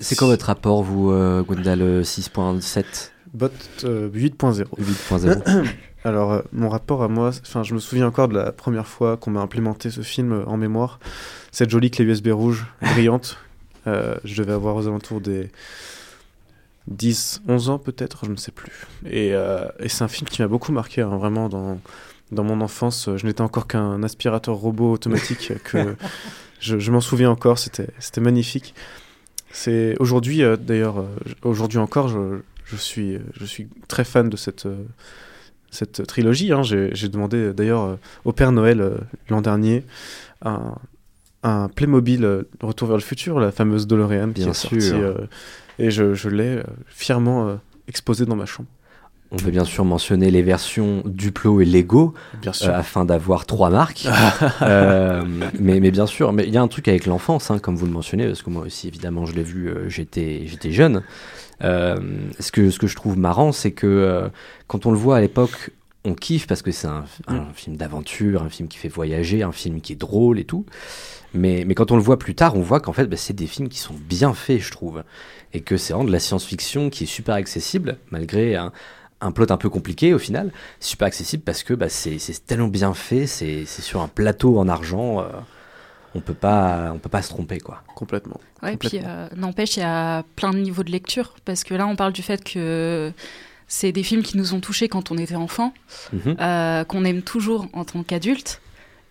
[0.00, 2.84] C'est quoi votre rapport vous, euh, Gwendal euh, 6.7
[3.32, 3.48] Bot
[3.84, 4.64] euh, 8.0.
[4.78, 5.66] 8.0
[6.04, 9.16] Alors, euh, mon rapport à moi, enfin, je me souviens encore de la première fois
[9.16, 10.98] qu'on m'a implémenté ce film euh, en mémoire.
[11.52, 13.38] Cette jolie clé USB rouge, brillante.
[13.86, 15.50] Euh, je devais avoir aux alentours des
[16.88, 18.72] 10, 11 ans peut-être, je ne sais plus.
[19.06, 21.80] Et, euh, et c'est un film qui m'a beaucoup marqué, hein, vraiment, dans,
[22.32, 23.08] dans mon enfance.
[23.16, 25.96] Je n'étais encore qu'un aspirateur robot automatique que
[26.60, 28.74] je, je m'en souviens encore, c'était magnifique.
[29.52, 31.04] C'est aujourd'hui, euh, d'ailleurs,
[31.42, 34.66] aujourd'hui encore, je, je, suis, je suis très fan de cette,
[35.70, 36.52] cette trilogie.
[36.52, 36.62] hein.
[36.62, 38.96] J'ai demandé d'ailleurs euh, au Père Noël euh,
[39.28, 39.84] l'an dernier
[40.42, 40.74] un,
[41.42, 44.80] un Playmobil euh, Retour vers le futur, la fameuse DeLorean qui Bien est sortie.
[44.80, 45.16] sûr.
[45.78, 48.68] et je, je l'ai fièrement exposée dans ma chambre.
[49.32, 52.68] On peut bien sûr mentionner les versions Duplo et Lego Bien sûr.
[52.70, 54.06] euh, afin d'avoir trois marques.
[54.62, 55.22] Euh,
[55.58, 57.86] mais, mais bien sûr, mais il y a un truc avec l'enfance, hein, comme vous
[57.86, 61.02] le mentionnez, parce que moi aussi évidemment je l'ai vu, euh, j'étais j'étais jeune.
[61.62, 64.30] Ce que ce que je trouve marrant, c'est que
[64.66, 65.70] quand on le voit à l'époque,
[66.04, 69.52] on kiffe parce que c'est un, un film d'aventure, un film qui fait voyager, un
[69.52, 70.64] film qui est drôle et tout.
[71.34, 73.46] Mais, mais quand on le voit plus tard, on voit qu'en fait, bah, c'est des
[73.46, 75.04] films qui sont bien faits, je trouve.
[75.52, 78.72] Et que c'est vraiment de la science-fiction qui est super accessible, malgré un,
[79.20, 80.50] un plot un peu compliqué au final.
[80.80, 84.68] Super accessible parce que bah, c'est tellement bien fait, c'est c'est sur un plateau en
[84.68, 85.20] argent.
[85.20, 85.24] euh,
[86.14, 87.82] on peut pas, on peut pas se tromper, quoi.
[87.94, 88.40] Complètement.
[88.64, 89.08] Ouais, puis Complètement.
[89.10, 92.12] euh, n'empêche, il y a plein de niveaux de lecture, parce que là, on parle
[92.12, 93.12] du fait que
[93.68, 95.72] c'est des films qui nous ont touchés quand on était enfant,
[96.12, 96.34] Mhm.
[96.40, 98.60] euh, qu'on aime toujours en tant qu'adulte.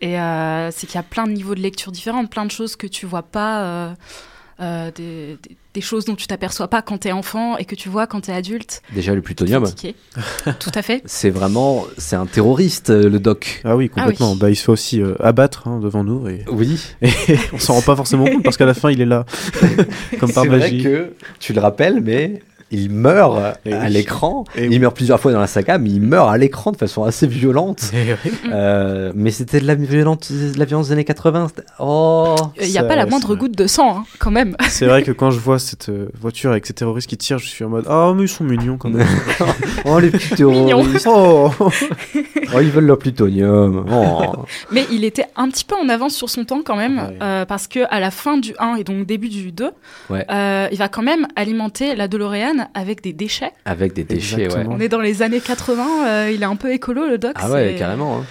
[0.02, 2.76] Et euh, c'est qu'il y a plein de niveaux de lecture différents, plein de choses
[2.76, 3.96] que tu vois pas,
[4.62, 7.90] euh, des, des- des choses dont tu t'aperçois pas quand t'es enfant et que tu
[7.90, 8.82] vois quand t'es adulte.
[8.94, 9.66] Déjà le plutonium.
[10.60, 11.02] Tout à fait.
[11.06, 13.62] c'est vraiment, c'est un terroriste, euh, le doc.
[13.64, 14.32] Ah oui, complètement.
[14.34, 14.38] oui.
[14.40, 16.80] Bah, il se fait aussi euh, abattre hein, devant nous et, Oui.
[17.04, 17.12] et
[17.54, 19.26] on s'en rend pas forcément compte parce qu'à la fin il est là,
[20.20, 20.84] comme par C'est vrai magie.
[20.84, 23.90] que tu le rappelles, mais il meurt Et à oui.
[23.92, 24.44] l'écran.
[24.58, 24.80] Il oui.
[24.80, 27.92] meurt plusieurs fois dans la saga, mais il meurt à l'écran de façon assez violente.
[27.94, 28.32] Oui.
[28.52, 31.48] Euh, mais c'était de la violence, de la violence des années 80.
[31.50, 34.56] c'était- Oh Il n'y a pas la moindre goutte de sang, hein, quand même.
[34.70, 37.48] C'est vrai que quand je vois cette euh, voiture avec ces terroristes qui tirent, je
[37.48, 39.08] suis en mode Ah, mais ils sont mignons quand même.
[39.86, 41.50] Oh les petits terroristes oh
[42.54, 46.30] Oh, ils veulent leur plutonium Oh Mais il était un petit peu en avance sur
[46.30, 47.18] son temps quand même, Ouais.
[47.22, 49.70] euh, parce que à la fin du 1 et donc début du 2,
[50.10, 50.26] Ouais.
[50.30, 53.52] euh, il va quand même alimenter la DeLorean avec des déchets.
[53.66, 54.70] Avec des déchets, Exactement.
[54.72, 54.76] ouais.
[54.78, 57.34] On est dans les années 80, euh, il est un peu écolo le doc.
[57.36, 58.20] Ah ouais, c'est- carrément.
[58.20, 58.26] hein.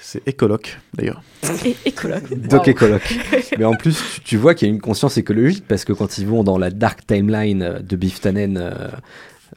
[0.00, 1.20] C'est écoloc d'ailleurs.
[1.64, 2.22] Et écologue.
[2.48, 3.00] Doc écologue.
[3.58, 6.18] Mais en plus, tu, tu vois qu'il y a une conscience écologique parce que quand
[6.18, 8.70] ils vont dans la dark timeline euh, de Biff Tannen, euh,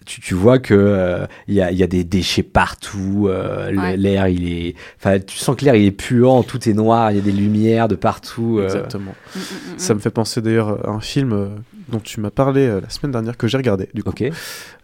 [0.08, 3.27] tu, tu vois que euh, il y, a, il y a des déchets partout.
[3.29, 3.95] euh, Ouais.
[3.95, 7.17] L'air, il est, enfin, tu sens que l'air il est puant, tout est noir, il
[7.17, 8.58] y a des lumières de partout.
[8.60, 8.63] euh.
[8.65, 9.13] Exactement.
[9.36, 9.41] Mm, mm,
[9.75, 11.47] mm, Ça me fait penser d'ailleurs à un film euh,
[11.89, 14.12] dont tu m'as parlé euh, la semaine dernière que j'ai regardé du coup,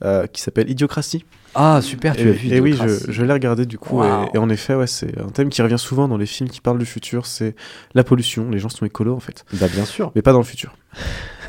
[0.03, 1.25] euh, qui s'appelle Idiocratie.
[1.55, 2.49] Ah super, tu as vu.
[2.53, 4.03] et oui, je, je l'ai regardé du coup.
[4.03, 6.59] Et, et en effet, ouais, c'est un thème qui revient souvent dans les films qui
[6.59, 7.55] parlent du futur, c'est
[7.93, 8.49] la pollution.
[8.49, 10.11] Les gens sont écolos en fait, Bah bien sûr.
[10.15, 10.75] mais pas dans le futur.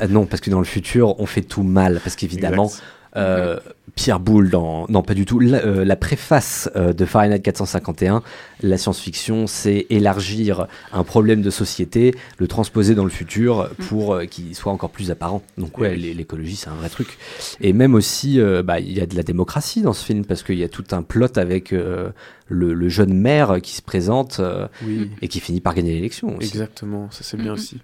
[0.01, 2.71] Euh, non, parce que dans le futur, on fait tout mal, parce qu'évidemment.
[3.17, 3.59] Euh,
[3.95, 8.21] Pierre Boulle dans non pas du tout la, euh, la préface euh, de Fahrenheit 451
[8.61, 14.25] la science-fiction c'est élargir un problème de société le transposer dans le futur pour euh,
[14.25, 15.99] qu'il soit encore plus apparent donc ouais Oui.
[15.99, 17.17] l'é- l'écologie c'est un vrai truc
[17.59, 20.43] et même aussi euh, bah, il y a de la démocratie dans ce film parce
[20.43, 22.09] qu'il y a tout un plot avec euh,
[22.49, 26.37] le, le jeune maire qui se présente euh, Oui, et qui finit par gagner l'élection
[26.37, 26.47] aussi.
[26.49, 27.09] exactement.
[27.09, 27.79] Ça c'est bien aussi.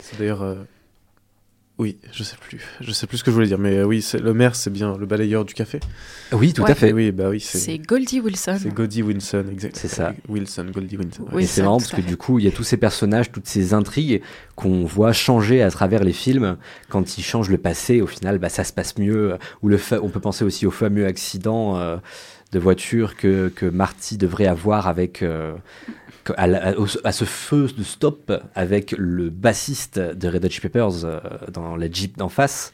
[0.00, 0.42] C'est d'ailleurs.
[1.76, 2.60] Oui, je sais plus.
[2.80, 4.70] Je sais plus ce que je voulais dire, mais euh, oui, c'est- le maire, c'est
[4.70, 5.80] bien le balayeur du café.
[6.30, 6.70] oui tout Ouais.
[6.70, 7.78] à fait oui, bah oui, C'est c'est.
[7.78, 8.58] Goldie Wilson.
[8.62, 9.76] C'est Goldie Wilson, exact.
[9.76, 10.14] C'est ça.
[10.28, 11.22] Wilson, Goldie Wilson.
[11.24, 11.28] ouais.
[11.32, 12.02] Oui, et c'est marrant parce que fait.
[12.02, 14.22] du coup, il y a tous ces personnages, toutes ces intrigues
[14.54, 16.56] qu'on voit changer à travers les films.
[16.90, 19.36] Quand ils changent le passé, au final, bah, ça se passe mieux.
[19.62, 21.96] Ou le fa- on peut penser aussi au fameux accident euh,
[22.54, 25.22] de voiture que, que Marty devrait avoir avec.
[25.22, 25.54] euh,
[26.38, 31.20] à, ce feu de stop avec le bassiste de Red Hot Chili Peppers euh,
[31.52, 32.72] dans la Jeep d'en face.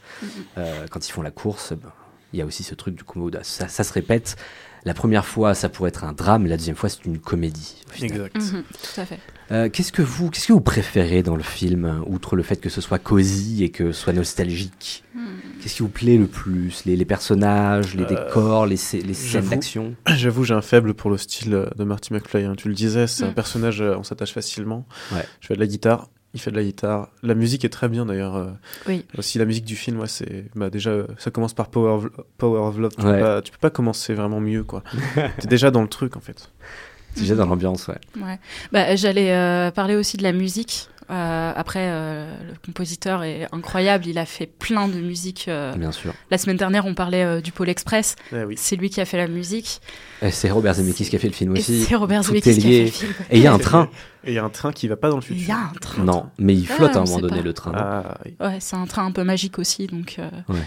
[0.57, 1.91] Euh, quand ils font la course, ben,
[2.31, 4.37] il y a aussi ce truc du coup, ça, ça se répète.
[4.83, 7.75] La première fois, ça pourrait être un drame, la deuxième fois, c'est une comédie.
[8.01, 8.35] Exact.
[8.35, 9.19] Mhm, tout à fait.
[9.51, 12.69] Euh, qu'est-ce que vous, qu'est-ce que vous préférez dans le film, outre le fait que
[12.69, 15.27] ce soit cosy et que ce soit nostalgique Hmm.
[15.61, 16.85] Qu'est-ce qui vous plaît le plus?
[16.85, 19.95] Les, les personnages, les Euh, décors, les, les scènes j'avoue- d'action?
[20.07, 22.45] J'avoue, j'ai un faible pour le style de Marty McFly.
[22.45, 22.53] hein.
[22.57, 23.33] Tu le disais, c'est un Mm.
[23.35, 24.87] personnage, euh, on s'attache facilement.
[25.11, 25.25] Ouais.
[25.41, 27.09] Je fais de la guitare, il fait de la guitare.
[27.23, 28.35] La musique est très bien d'ailleurs.
[28.35, 28.47] euh,
[28.87, 29.05] Oui.
[29.17, 32.07] Aussi, la musique du film, ouais, c'est bah, déjà, euh, ça commence par Power of,
[32.37, 32.91] Power of Love.
[32.97, 33.13] Tu, Ouais.
[33.17, 34.83] peux pas, tu peux pas commencer vraiment mieux, quoi.
[35.39, 36.49] T'es déjà dans le truc, en fait.
[37.17, 37.97] Déjà dans l'ambiance, ouais.
[38.21, 38.39] Ouais.
[38.71, 40.87] Bah, J'allais euh, parler aussi de la musique.
[41.11, 44.07] Euh, après, euh, le compositeur est incroyable.
[44.07, 45.45] Il a fait plein de musique.
[45.49, 46.13] euh, Bien sûr.
[46.29, 48.15] La semaine dernière, on parlait euh, du Pôle Express.
[48.31, 48.55] Ah oui.
[48.57, 49.81] C'est lui qui a fait la musique.
[50.21, 51.83] Et c'est Robert Zemeckis qui a fait le film Et aussi.
[51.83, 53.13] c'est Robert Tout Zemeckis qui a fait le film.
[53.29, 53.89] Et il y a un train.
[54.23, 55.49] Et il y a un train qui va pas dans le Il futur.
[55.49, 56.03] y a un train.
[56.03, 57.43] Non, mais il Ah, flotte à un moment donné pas.
[57.43, 57.71] le train.
[57.75, 58.35] Ah, oui.
[58.39, 59.87] Ouais, c'est un train un peu magique aussi.
[59.87, 60.59] Donc, euh, Ouais.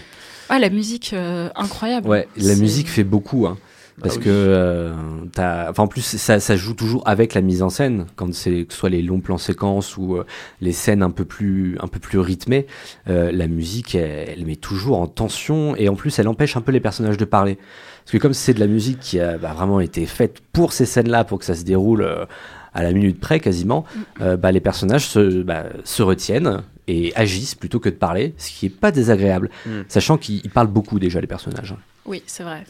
[0.49, 2.07] ah, la musique, euh, incroyable.
[2.07, 3.57] Ouais, la musique fait beaucoup, hein.
[4.01, 4.23] Parce Ah oui.
[4.25, 4.93] que, euh,
[5.31, 8.65] t'as- enfin, en plus, ça, ça joue toujours avec la mise en scène, quand c'est
[8.65, 10.25] que ce soit les longs plans séquences ou euh,
[10.59, 12.67] les scènes un peu plus, un peu plus rythmées.
[13.07, 16.61] euh, la musique, elle, elle met toujours en tension et en plus, elle empêche un
[16.61, 17.55] peu les personnages de parler.
[18.03, 20.85] Parce que comme c'est de la musique qui a bah, vraiment été faite pour ces
[20.85, 22.25] scènes-là, pour que ça se déroule euh,
[22.73, 23.85] à la minute près quasiment,
[24.19, 28.49] euh, bah, les personnages se, bah, se retiennent et agissent plutôt que de parler, ce
[28.51, 29.69] qui est pas désagréable, Mm.
[29.87, 31.73] sachant qu'ils ils parlent beaucoup déjà les personnages.
[32.05, 32.65] Oui, c'est vrai.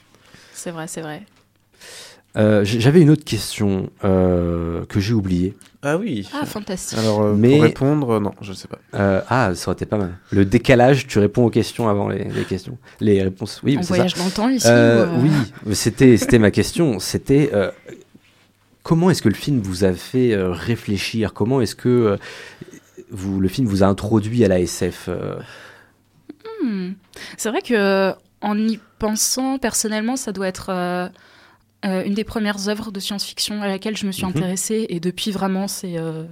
[0.65, 1.21] C'est vrai, c'est vrai.
[2.37, 5.55] Euh, J'avais une autre question euh, que j'ai oubliée.
[5.83, 6.27] Ah oui.
[6.33, 6.97] Ah, fantastique.
[6.97, 8.79] Alors, euh, Mais- pour répondre, non, je sais pas.
[8.95, 10.17] Euh, ah, ça aurait été pas mal.
[10.31, 12.79] Le décalage, tu réponds aux questions avant les, les questions.
[12.99, 13.93] Les réponses, oui, on c'est ça.
[13.93, 15.29] voyage dans le temps ici Euh, ou, euh,
[15.67, 16.97] Oui, c'était c'était ma question.
[16.97, 17.69] C'était euh,
[18.81, 21.31] comment est-ce que le film vous a fait euh, réfléchir?
[21.35, 22.17] Comment est-ce que euh,
[23.11, 25.35] vous, le film vous a introduit à la SF euh,
[26.63, 26.93] Hmm.
[27.37, 28.11] C'est vrai que
[28.41, 31.07] en y pensant personnellement, ça doit être euh,
[31.85, 34.29] euh, une des premières œuvres de science-fiction à laquelle je me suis Mhm.
[34.31, 36.23] intéressée et depuis vraiment c'est euh,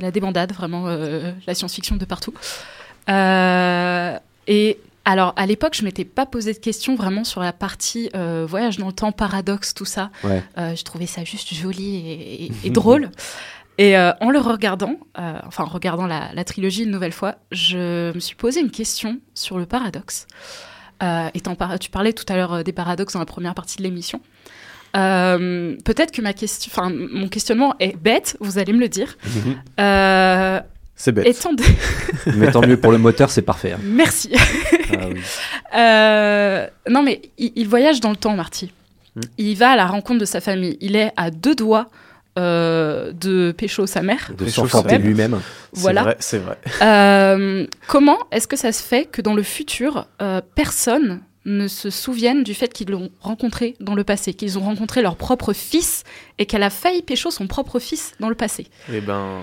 [0.00, 2.32] la débandade vraiment euh, la science-fiction de partout.
[4.48, 8.46] Et alors à l'époque je m'étais pas posé de questions vraiment sur la partie euh,
[8.48, 10.10] voyage dans le temps, paradoxe, tout ça.
[10.24, 10.42] Ouais.
[10.58, 13.10] Euh, je trouvais ça juste joli et, et- et drôle.
[13.78, 18.10] Et euh, en le regardant, enfin en regardant la, la trilogie une nouvelle fois, je
[18.14, 20.26] me suis posé une question sur le paradoxe.
[21.02, 21.28] Euh,
[21.58, 24.20] par- tu parlais tout à l'heure euh, des paradoxes dans la première partie de l'émission.
[24.96, 29.16] Euh, Peut-être que ma question, enfin mon questionnement est bête, vous allez me le dire.
[29.78, 30.60] Euh,
[30.94, 31.26] C'est bête.
[31.26, 31.62] étant de-
[32.36, 33.72] Mais tant mieux pour le moteur, c'est parfait.
[33.72, 33.80] hein.
[33.82, 34.30] Merci.
[34.92, 35.20] Ah oui.
[35.76, 38.72] Euh, non, mais il, il voyage dans le temps, Marty.
[39.16, 39.20] Hmm.
[39.36, 40.78] Il va à la rencontre de sa famille.
[40.80, 41.90] Il est à deux doigts
[42.38, 44.32] euh, de pécho sa mère.
[44.36, 45.40] De s'enfanter lui-même.
[45.72, 46.02] C'est Voilà.
[46.02, 46.58] vrai, C'est vrai.
[46.82, 51.90] Euh, comment est-ce que ça se fait que dans le futur, euh, personne ne se
[51.90, 56.02] souvienne du fait qu'ils l'ont rencontré dans le passé, qu'ils ont rencontré leur propre fils
[56.38, 58.66] et qu'elle a failli pécho son propre fils dans le passé?
[58.92, 59.42] Et ben,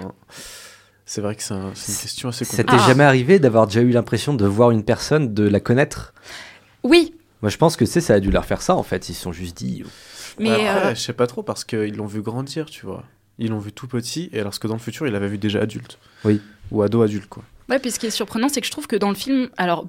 [1.05, 2.77] c'est vrai que c'est un- c'est une question assez Ça compliquée.
[2.83, 6.13] t'est jamais arrivé d'avoir déjà eu l'impression de voir une personne, de la connaître?
[6.83, 9.09] Oui, Moi, je pense que c'est ça a dû leur faire ça en fait.
[9.09, 9.83] Ils se sont juste dit.
[10.39, 13.03] Mais Après, euh, je sais pas trop parce qu'ils l'ont vu grandir, tu vois.
[13.39, 15.59] Ils l'ont vu tout petit, et alors que dans le futur, il l'avait vu déjà
[15.61, 15.97] adulte.
[16.23, 16.39] Oui.
[16.71, 17.43] Ou ado adulte, quoi.
[17.69, 19.87] Ouais, puis ce qui est surprenant, c'est que je trouve que dans le film, alors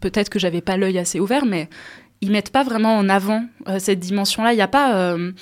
[0.00, 1.68] peut-être que j'avais pas l'œil assez ouvert, mais
[2.20, 4.52] ils mettent pas vraiment en avant euh, cette dimension-là.
[4.52, 5.32] Il n'y a pas euh,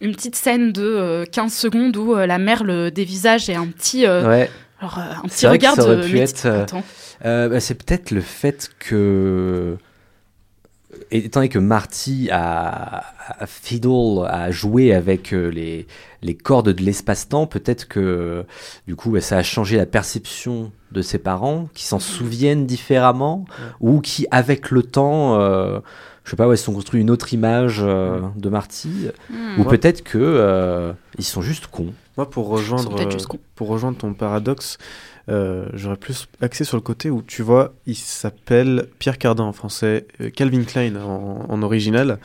[0.00, 3.66] une petite scène de euh, 15 secondes où euh, la mère le dévisage et un
[3.66, 4.50] petit, euh, Ouais.
[4.80, 6.66] alors, euh, un petit regard ça aurait de être, euh.
[7.24, 9.76] Euh, bah, c'est peut-être le fait que.
[11.12, 13.02] Étant donné que Marty a,
[13.38, 15.86] a fiddle, a joué avec euh, les,
[16.22, 18.44] les cordes de l'espace-temps, peut-être que
[18.86, 23.44] du coup ça a changé la perception de ses parents, qui s'en souviennent différemment,
[23.80, 25.80] ou qui avec le temps, euh,
[26.24, 28.90] je sais pas, ouais, se sont construits une autre image euh, de Marty,
[29.30, 29.60] Hmm.
[29.60, 31.92] ou peut-être que euh, ils sont juste cons.
[32.16, 33.38] Moi, pour rejoindre, peut-être euh, juste cons.
[33.54, 34.78] pour rejoindre ton paradoxe,
[35.28, 39.52] euh, j'aurais plus axé sur le côté où, tu vois, il s'appelle Pierre Cardin en
[39.52, 42.18] français, euh, Calvin Klein en, en original.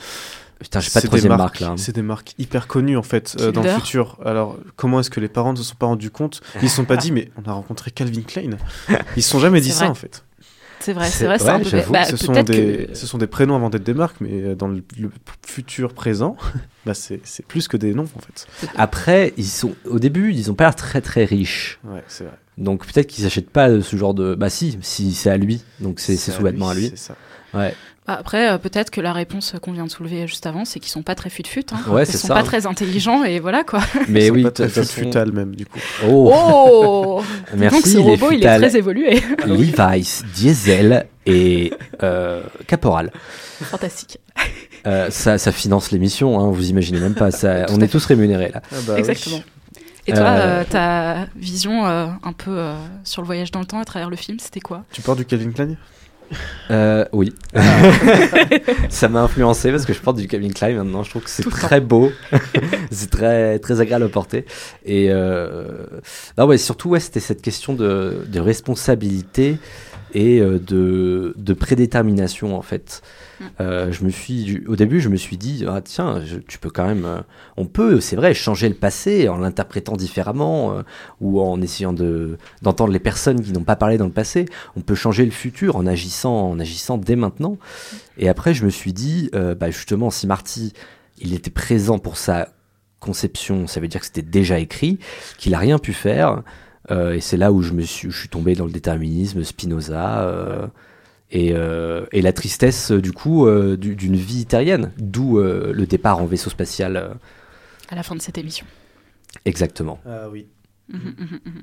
[0.59, 1.67] Putain, pas de C'est des troisième marques- marque là.
[1.71, 1.77] hein.
[1.77, 4.17] C'est des marques hyper connues en fait euh, dans le futur.
[4.23, 6.41] Alors comment est-ce que les parents ne se sont pas rendus compte?
[6.61, 8.51] Ils se sont pas dit mais on a rencontré Calvin Klein.
[9.17, 9.89] Ils se sont jamais dit ça vrai.
[9.89, 10.23] en fait.
[10.85, 11.91] C'est vrai, C'est- vrai, c'est ouais, un peu.
[11.91, 12.43] bah, ce, sont des,
[12.89, 15.09] que- ce sont des prénoms avant d'être des marques, mais euh, dans le, le
[15.45, 16.37] futur présent,
[16.85, 18.45] bah c'est plus que des noms en fait.
[18.75, 21.79] Après, ils sont au début, ils ont pas l'air très très riches.
[21.83, 22.33] Ouais, c'est vrai.
[22.59, 24.35] Donc peut-être qu'ils n'achètent pas ce genre de.
[24.35, 25.63] Bah si, si c'est à lui.
[25.79, 26.89] Donc c'est sous-vêtements à lui.
[26.91, 27.15] C'est ça.
[27.55, 27.73] Ouais.
[28.07, 30.91] Bah, Après, euh, peut-être que la réponse qu'on vient de soulever juste avant, c'est qu'ils
[30.91, 31.65] sont pas très fut-fut.
[31.71, 31.79] Hein.
[31.91, 32.43] Ouais, Ils sont ça, pas hein.
[32.43, 33.79] très intelligents et voilà quoi.
[34.07, 35.79] Mais Ils sont oui, pas de très toute façon- futal même du coup.
[36.07, 37.23] Oh, Oh
[37.55, 37.75] merci.
[37.77, 39.21] Donc ce robot, il est très évolué.
[39.45, 43.11] Levi's, Diesel et euh, Caporal.
[43.61, 44.19] Fantastique.
[44.85, 47.31] Euh, ça, ça finance l'émission, hein, vous imaginez même pas.
[47.31, 48.61] Ça, on est tous rémunérés là.
[48.71, 48.99] Ah bah oui.
[48.99, 49.41] Exactement.
[50.07, 53.65] Et toi, Euh, euh, ta vision euh, un peu euh, sur le voyage dans le
[53.65, 54.83] temps à travers le film, c'était quoi?
[54.91, 55.75] Tu parles du Calvin Klein?
[56.71, 57.33] Euh, oui.
[58.89, 61.03] ça m'a influencé parce que je porte du Calvin Klein maintenant.
[61.03, 62.11] Je trouve que c'est très beau.
[62.91, 64.45] c'est très, très agréable à porter.
[64.85, 65.85] Et euh...
[66.37, 69.57] non, ouais, surtout, ouais, c'était cette question de, de responsabilité
[70.13, 73.01] et euh, de, de prédétermination en fait.
[73.59, 76.85] Euh, je me suis, au début, je me suis dit, ah, tiens, tu peux quand
[76.85, 77.21] même, euh,
[77.57, 80.83] on peut, c'est vrai, changer le passé en l'interprétant différemment euh,
[81.21, 84.45] ou en essayant de d'entendre les personnes qui n'ont pas parlé dans le passé.
[84.75, 87.57] On peut changer le futur en agissant, en agissant dès maintenant.
[88.17, 90.73] Et après, je me suis dit, bah, justement, si Marty,
[91.19, 92.49] il était présent pour sa
[92.99, 94.99] conception, ça veut dire que c'était déjà écrit,
[95.37, 96.43] qu'il a rien pu faire.
[96.89, 100.71] Et c'est là où je me suis, je suis tombé dans le déterminisme, Spinoza.
[101.35, 105.39] Euh, et, euh, et la tristesse euh, du coup euh, du- d'une vie terrienne, d'où
[105.39, 106.95] euh, le départ en vaisseau spatial.
[106.97, 107.09] euh,
[107.89, 108.65] à la fin de cette émission
[109.45, 109.99] exactement.
[110.05, 110.47] Ah oui.
[110.87, 111.61] Mhm, mhm, mhm.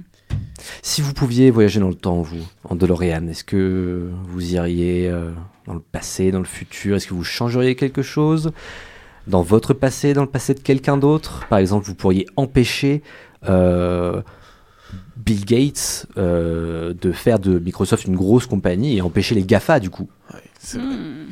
[0.83, 5.31] Si vous pouviez voyager dans le temps, vous, en DeLorean, est-ce que vous iriez euh,
[5.67, 6.97] dans le passé, dans le futur?
[6.97, 8.53] Est-ce que vous changeriez quelque chose
[9.29, 11.47] dans votre passé, dans le passé de quelqu'un d'autre?
[11.49, 13.03] Par exemple, vous pourriez empêcher
[13.49, 14.23] euh,
[15.17, 19.91] Bill Gates euh, de faire de Microsoft une grosse compagnie et empêcher les GAFA, du
[19.91, 20.09] coup.
[20.33, 20.87] Ouais, c'est vrai.
[20.87, 21.27] Hmm.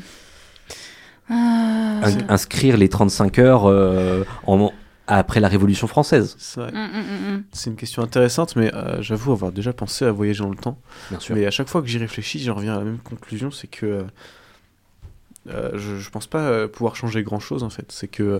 [1.29, 4.73] Ah, In- inscrire les 35 heures euh, en-
[5.07, 6.37] après la Révolution française.
[6.39, 6.73] C'est vrai.
[6.73, 7.43] hmm.
[7.53, 10.79] C'est une question intéressante, mais euh, j'avoue avoir déjà pensé à voyager dans le temps.
[11.11, 11.35] Bien sûr.
[11.37, 13.87] Mais à chaque fois que j'y réfléchis, j'en reviens à la même conclusion, c'est que
[13.87, 14.03] euh,
[15.49, 17.87] euh, je, je pense pas pouvoir changer grand chose en fait.
[17.91, 18.39] C'est que euh,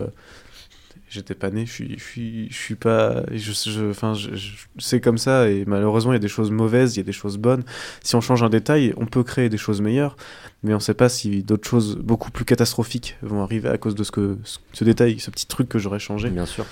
[1.11, 4.53] j'étais pas né, je suis, je suis, je suis pas, je, je, enfin, je- je-
[4.79, 7.11] c'est comme ça et malheureusement il y a des choses mauvaises, il y a des
[7.11, 7.63] choses bonnes.
[8.03, 10.15] Si on change un détail, on peut créer des choses meilleures,
[10.63, 14.03] mais on sait pas si d'autres choses beaucoup plus catastrophiques vont arriver à cause de
[14.03, 16.29] ce que ce, ce détail, ce petit truc que j'aurais changé.
[16.29, 16.65] Bien sûr.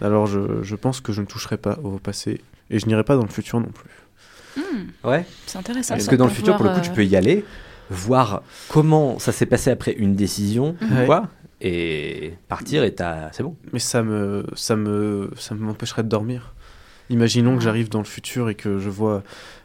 [0.00, 3.16] Alors je, je pense que je ne toucherai pas au passé et je n'irai pas
[3.16, 3.90] dans le futur non plus.
[4.62, 5.08] Hmm.
[5.08, 5.26] Ouais.
[5.46, 5.94] C'est intéressant.
[5.94, 7.44] Parce que dans le futur, pour le coup, tu peux y aller,
[7.90, 10.76] voir comment ça s'est passé après une décision,
[11.06, 11.28] quoi,
[11.64, 13.56] et partir et t'as- c'est bon.
[13.72, 16.54] Mais ça me, ça me, ça m'empêcherait de dormir.
[17.10, 19.22] Imaginons que j'arrive dans le futur et que je vois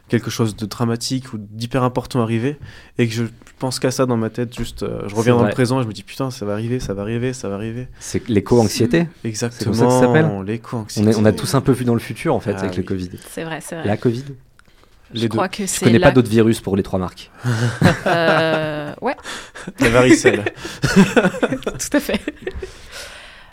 [0.08, 2.56] quelque chose de dramatique ou d'hyper important arriver
[2.98, 3.24] et que je
[3.58, 5.48] pense qu'à ça dans ma tête, juste euh, je reviens dans vrai.
[5.50, 7.56] le présent et je me dis putain, ça va arriver, ça va arriver, ça va
[7.56, 7.88] arriver.
[8.00, 9.06] C'est l'éco-anxiété.
[9.24, 9.58] Exactement.
[9.58, 11.10] C'est comme ça que ça s'appelle On, L'éco-anxiété.
[11.10, 12.82] est- on a tous un peu vu dans le futur en fait Ah avec le
[12.82, 12.86] oui.
[12.86, 13.10] Covid.
[13.28, 13.86] C'est vrai, c'est vrai.
[13.86, 14.24] La Covid
[15.14, 15.28] je deux.
[15.28, 17.30] crois que Je c'est connais la- pas d'autres virus pour les trois marques.
[18.06, 19.16] Euh, ouais,
[19.80, 20.44] La varicelle.
[20.82, 22.20] tout à fait.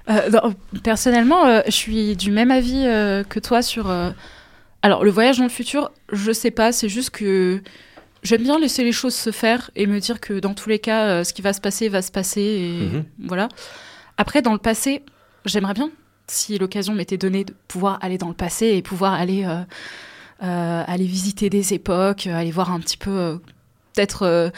[0.10, 0.54] Euh, non,
[0.84, 3.90] personnellement, euh, je suis du même avis euh, que toi sur.
[3.90, 4.12] euh,
[4.84, 7.62] Alors, le voyage dans le futur, je sais pas, c'est juste que
[8.22, 11.06] j'aime bien laisser les choses se faire et me dire que dans tous les cas,
[11.08, 13.04] euh, ce qui va se passer va se passer et Mhm.
[13.28, 13.50] voilà.
[14.18, 15.02] Après, dans le passé,
[15.46, 15.90] j'aimerais bien,
[16.28, 19.44] si l'occasion m'était donnée de pouvoir aller dans le passé et pouvoir aller,
[20.40, 23.36] aller visiter des époques, euh, aller voir un petit peu, euh,
[23.94, 24.50] peut-être euh,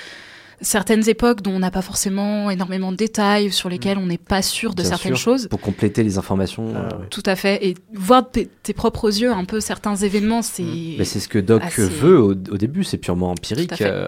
[0.60, 4.42] certaines époques dont on n'a pas forcément énormément de détails, sur lesquelles on n'est pas
[4.42, 5.48] sûr de Bien certaines sûr, choses.
[5.50, 6.68] Pour compléter les informations.
[6.76, 7.06] Euh, ouais.
[7.12, 7.64] Tout à fait.
[7.68, 10.64] Et voir de tes, propres yeux un peu certains événements, c'est.
[10.98, 13.70] mais c'est ce que Doc assez- veut au, au début, c'est purement empirique.
[13.70, 13.86] Tout à fait.
[13.92, 14.08] euh,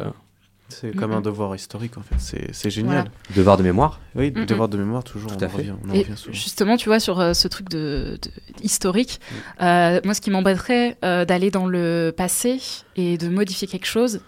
[0.70, 2.16] C'est comme un devoir historique en fait,
[2.54, 2.92] c'est génial.
[2.94, 3.10] Voilà.
[3.36, 4.00] devoir de mémoire.
[4.16, 5.58] Oui, devoir de mémoire toujours, Tout on à en fait.
[5.58, 6.34] revient, on en Et revient souvent.
[6.34, 9.20] justement, tu vois, sur euh, ce truc de, de- historique,
[9.62, 12.60] euh, moi, ce qui m'embêterait euh, d'aller dans le passé
[12.96, 14.22] et de modifier quelque chose,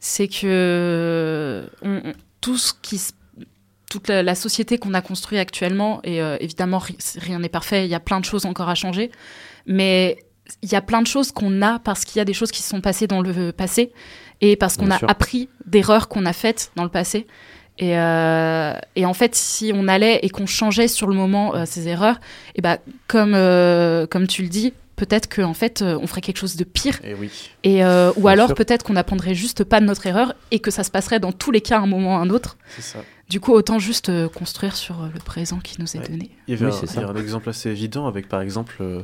[0.00, 3.12] c'est que on- on- tout ce qui se-
[3.90, 7.90] toute la, la société qu'on a construite actuellement, et évidemment, ri- rien n'est parfait, il
[7.90, 9.12] y a plein de choses encore à changer,
[9.66, 10.18] mais
[10.62, 12.60] il y a plein de choses qu'on a parce qu'il y a des choses qui
[12.60, 13.92] se sont passées dans le passé
[14.50, 15.08] et parce qu'on a sûr.
[15.10, 17.26] appris d'erreurs qu'on a faites dans le passé.
[17.78, 21.64] Et, euh, et en fait, si on allait et qu'on changeait sur le moment euh,
[21.66, 22.20] ces erreurs,
[22.54, 22.78] et ben
[23.08, 26.62] comme euh, comme tu le dis, peut-être qu'en fait euh, on ferait quelque chose de
[26.62, 27.00] pire.
[27.02, 27.30] Et oui.
[27.64, 30.70] Et euh, ou Bien alors peut-être qu'on n'apprendrait juste pas de notre erreur et que
[30.70, 32.56] ça se passerait dans tous les cas à un moment ou à un autre.
[32.76, 32.98] C'est ça.
[33.28, 36.08] Du coup, autant juste euh, construire sur euh, le présent qui nous est Ouais.
[36.08, 36.30] donné.
[36.46, 39.02] Il y avait Oui, un, un exemple assez évident avec par exemple euh,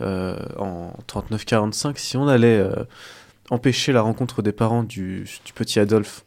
[0.00, 2.60] euh, en 39-45, si on allait
[3.50, 6.24] empêcher la rencontre des parents du, du petit Adolphe.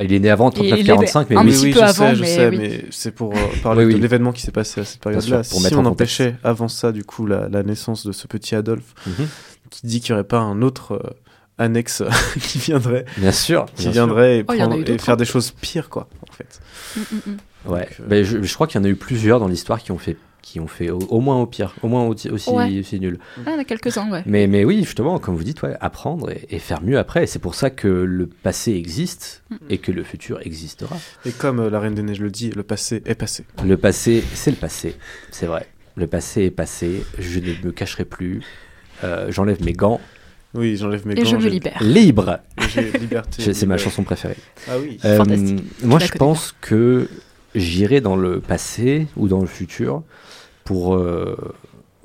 [0.00, 1.50] Il est né avant Il est né 39-45, mais un oui.
[1.52, 2.56] petit oui, peu je avant, sais, je mais sais, oui.
[2.58, 5.42] mais c'est pour euh, parler Oui, de l'événement qui s'est passé à cette période-là.
[5.42, 5.86] Si on en contexte.
[5.86, 9.26] empêchait avant ça, du coup, la, la naissance de ce petit Adolphe, Mhm.
[9.70, 11.10] qui dit qu'il n'y aurait pas un autre euh,
[11.58, 12.02] annexe
[12.40, 13.66] qui viendrait, Bien sûr.
[13.66, 13.92] qui bien sûr.
[13.92, 15.16] viendrait et, Oh, prendre- et faire hein.
[15.18, 16.60] des choses pires, quoi, en fait.
[16.96, 17.70] Mm, mm, mm.
[17.72, 17.80] Ouais.
[17.80, 19.92] Donc, euh, Ben, je, je crois qu'il y en a eu plusieurs dans l'histoire qui
[19.92, 22.80] ont fait, qui ont fait au, au moins au pire, au moins aussi, aussi, Ouais.
[22.80, 23.18] aussi nul.
[23.38, 24.22] Ah, il y en a quelques-uns, ouais.
[24.26, 27.24] Mais, mais oui, justement, comme vous dites, ouais, apprendre et, et faire mieux après.
[27.24, 30.96] Et c'est pour ça que le passé existe et que le futur existera.
[31.24, 33.44] Et comme euh, la Reine des Neiges le dit, le passé est passé.
[33.64, 34.96] Le passé, c'est le passé,
[35.30, 35.66] c'est vrai.
[35.94, 38.42] Le passé est passé, je ne me cacherai plus.
[39.04, 40.00] Euh, J'enlève mes gants.
[40.54, 41.30] Oui, j'enlève mes Et gants.
[41.30, 41.78] je me libère.
[41.82, 42.38] Libre
[42.74, 43.52] J'ai liberté.
[43.54, 44.36] C'est ma chanson préférée.
[44.68, 44.98] Ah oui.
[45.04, 45.64] Euh, Fantastique.
[45.82, 47.08] moi, je pense que
[47.54, 50.02] j'irai dans le passé ou dans le futur
[50.64, 51.36] pour, euh,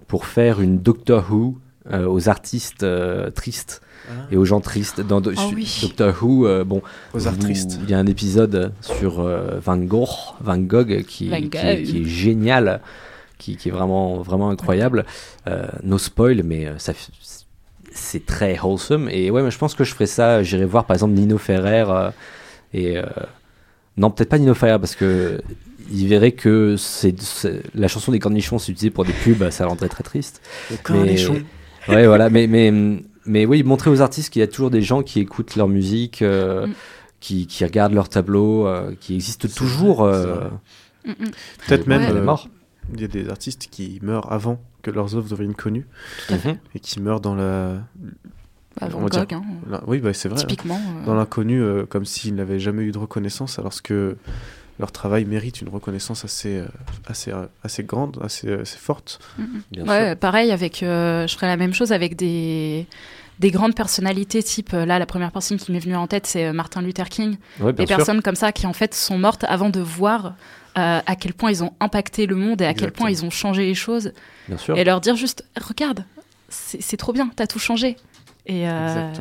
[0.07, 1.57] pour faire une Doctor Who
[1.91, 4.27] euh, aux artistes euh, tristes Ah.
[4.31, 5.01] et aux gens tristes.
[5.01, 5.79] Dans Do- Oh oui.
[5.81, 6.81] Doctor Who, euh, bon,
[7.13, 7.79] Aux tristes.
[7.83, 10.07] Il y a un épisode sur euh, Van Gogh,
[10.41, 12.79] Van Gogh qui, Van qui, est, qui est génial,
[13.37, 15.05] qui, qui est vraiment, vraiment incroyable.
[15.47, 16.93] Euh, no spoil, mais ça,
[17.91, 19.09] c'est très wholesome.
[19.09, 20.41] Et ouais, mais je pense que je ferais ça.
[20.43, 22.09] J'irai voir par exemple Nino Ferrer euh,
[22.73, 23.03] et euh,
[23.97, 25.41] non, peut-être pas Nino Ferrer parce que
[25.91, 27.15] il verrait que c'est
[27.73, 30.41] la chanson des cornichons c'est utilisé pour des pubs, ça rendrait très triste.
[30.71, 31.41] Le cornichon.
[31.87, 32.73] Ouais, voilà, mais, mais,
[33.25, 36.21] mais oui, montrer aux artistes qu'il y a toujours des gens qui écoutent leur musique,
[36.21, 36.73] euh, Mm.
[37.21, 40.03] qui, qui regardent leurs tableaux, euh, qui existent toujours.
[40.03, 40.49] euh.
[41.05, 41.31] Mm, mm.
[41.65, 42.07] Peut-être même Ouais.
[42.11, 42.49] elle est mort.
[42.93, 45.87] il y a des artistes qui meurent avant que leurs œuvres deviennent connues
[46.27, 46.59] Tout à fait.
[46.75, 47.77] Et qui meurent dans la.
[48.79, 50.39] Bah, Van dire- hein, la- Oui, bah, c'est vrai.
[50.39, 50.79] typiquement.
[51.01, 54.17] euh, Dans l'inconnu, euh, comme s'ils n'avaient jamais eu de reconnaissance, alors que
[54.79, 56.65] leur travail mérite une reconnaissance assez, euh,
[57.07, 57.31] assez,
[57.63, 59.19] assez grande, assez, assez forte.
[59.37, 59.61] mm, mm.
[59.71, 60.17] Bien Ouais, sûr.
[60.17, 62.85] pareil, avec, euh, je ferais la même chose avec des,
[63.39, 66.81] des grandes personnalités, type, là, la première personne qui m'est venue en tête, c'est Martin
[66.83, 67.37] Luther King.
[67.59, 67.97] Ouais, bien des sûr.
[67.97, 70.35] personnes comme ça qui, en fait, sont mortes avant de voir
[70.77, 73.31] euh, à quel point ils ont impacté le monde et à quel point ils ont
[73.31, 74.11] changé les choses.
[74.47, 74.77] Bien sûr.
[74.77, 76.05] Et leur dire juste, regarde,
[76.49, 77.97] c'est c'est trop bien, t'as tout changé.
[78.47, 79.11] Et, euh,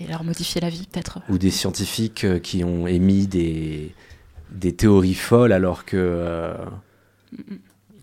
[0.00, 1.20] et leur modifier la vie, peut-être.
[1.28, 3.94] Ou des scientifiques euh, qui ont émis des,
[4.50, 6.54] des théories folles alors que euh,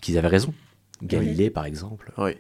[0.02, 0.54] qu'ils avaient raison.
[1.04, 2.12] Galilée, par exemple.
[2.18, 2.32] Oui,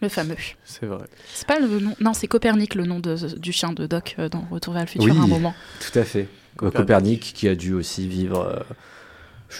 [0.00, 0.36] Le fameux.
[0.64, 1.06] c'est vrai.
[1.32, 1.96] C'est pas le nom.
[2.00, 5.12] Non, c'est Copernic, le nom de- du chien de Doc dans Retour vers le futur
[5.12, 5.18] Oui.
[5.20, 5.54] à un moment.
[5.80, 6.28] Tout à fait.
[6.56, 6.76] Copernic.
[6.76, 8.64] Copernic, qui a dû aussi vivre.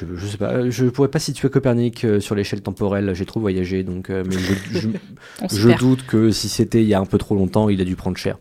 [0.03, 3.15] Euh, je, je sais pas, je pourrais pas situer Copernic euh, sur l'échelle temporelle.
[3.15, 4.11] J'ai trop voyagé, donc.
[4.11, 4.37] euh, mais
[4.73, 4.89] je,
[5.79, 8.17] doute que si c'était il y a un peu trop longtemps, il a dû prendre
[8.17, 8.39] cher.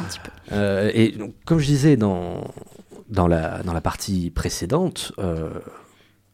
[0.00, 0.30] un petit peu.
[0.52, 2.44] Euh, et donc, comme je disais dans,
[3.08, 5.50] dans, la, dans la partie précédente, euh,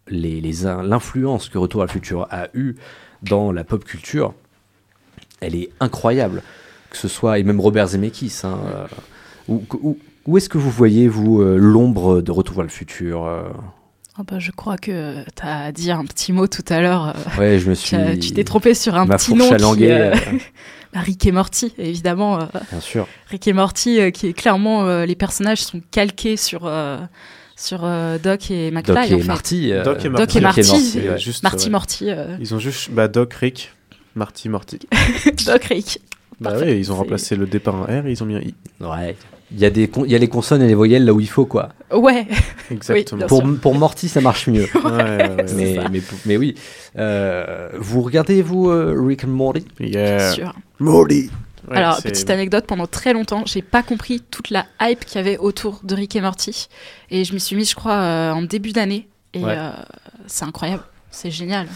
[0.09, 2.75] les- les in- l'influence que Retour à le futur a eue
[3.23, 4.35] dans la pop culture,
[5.41, 6.43] elle est incroyable.
[6.91, 8.41] que ce soit et même Robert Zemeckis.
[8.45, 8.87] Hein, euh,
[9.49, 13.25] où où- où est-ce que vous voyez vous euh, l'ombre de Retour vers le futur
[13.27, 13.43] euh?
[14.21, 17.15] Oh bah, je crois que tu as dit un petit mot tout à l'heure.
[17.17, 19.53] euh, Ouais, je me suis- Tu t'es trompé sur un ma petit fourche nom.
[19.53, 20.17] à qui, languer, euh, euh.
[20.93, 22.39] bah, Rick et Morty, évidemment.
[22.41, 23.07] euh, Bien sûr.
[23.29, 24.85] Rick et Morty, euh, qui est clairement.
[24.87, 26.63] euh, les personnages sont calqués sur.
[26.67, 26.99] euh,
[27.57, 29.25] sur euh, Doc et McFly, Doc et en fait.
[29.25, 30.39] Marty, euh, Doc et Doc Marty.
[30.39, 31.19] et Marty, Marty, ouais.
[31.19, 31.71] Juste, Marty ouais.
[31.71, 33.73] Morty, euh, Ils ont juste bah, Doc, Rick,
[34.15, 34.79] Marty, Morty.
[35.47, 36.01] Doc Rick.
[36.41, 36.73] Bah Parfait.
[36.73, 38.55] oui, ils ont remplacé le D par un R et ils ont mis un I.
[38.81, 39.15] Ouais.
[39.53, 41.19] Il y, a des con- il y a les consonnes et les voyelles là où
[41.21, 41.71] il faut, quoi.
[41.93, 42.27] Ouais.
[42.71, 43.27] Exactement.
[43.27, 44.67] Pour, pour Morty, ça marche mieux.
[44.75, 45.89] Ouais, ouais, ouais, mais, ça.
[45.91, 46.55] mais, mais oui.
[46.99, 49.65] Euh, vous regardez, vous, euh, Rick and Morty?
[49.81, 50.17] Yeah.
[50.19, 50.55] Bien sûr.
[50.79, 51.31] Morty.
[51.69, 55.17] Ouais, Alors, c'est- petite anecdote, pendant très longtemps, j'ai pas compris toute la hype qu'il
[55.17, 56.69] y avait autour de Rick et Morty.
[57.11, 59.09] Et je m'y suis mise, je crois, euh, en début d'année.
[59.35, 59.55] Et Ouais.
[59.57, 59.71] euh,
[60.27, 60.83] c'est incroyable.
[61.13, 61.67] C'est génial.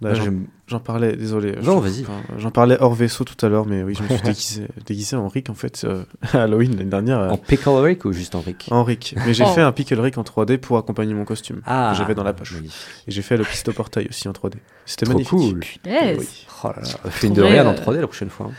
[0.00, 0.32] Bah, Moi,
[0.66, 1.52] j'en- parlais, désolé.
[1.52, 2.04] Non, J'en- vas-y.
[2.38, 5.28] J'en parlais hors vaisseau tout à l'heure, mais oui, je me suis déguisé, déguisé en
[5.28, 7.20] Rick en fait euh, à Halloween l'année dernière.
[7.20, 8.66] euh, En Pickle Rick ou juste en Rick?
[8.72, 9.14] En Rick.
[9.24, 9.52] Mais j'ai Oh.
[9.52, 12.32] fait un Pickle Rick en 3D pour accompagner mon costume Ah, que j'avais dans la
[12.32, 12.52] poche.
[12.52, 12.76] magnifique.
[13.06, 14.54] Et j'ai fait le pisto portail aussi en 3D.
[14.86, 15.30] C'était magnifique.
[15.30, 15.60] cool.
[15.86, 16.46] Oui.
[16.64, 18.50] Oh là là, fais une de rien en euh, 3D la prochaine fois.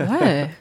[0.00, 0.06] hein.
[0.20, 0.50] Ouais.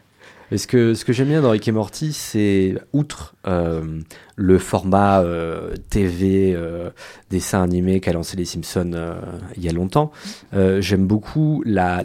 [0.51, 4.01] Et ce que, ce que j'aime bien dans Rick et Morty, c'est, outre euh,
[4.35, 6.89] le format euh, TV, euh,
[7.29, 9.19] dessin animé qu'a lancé les Simpsons euh,
[9.57, 10.11] il y a longtemps,
[10.53, 12.03] euh, j'aime beaucoup la,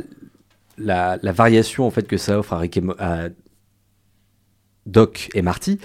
[0.77, 3.29] la, la variation en fait, que ça offre à, Rick et à
[4.87, 5.79] Doc et Marty,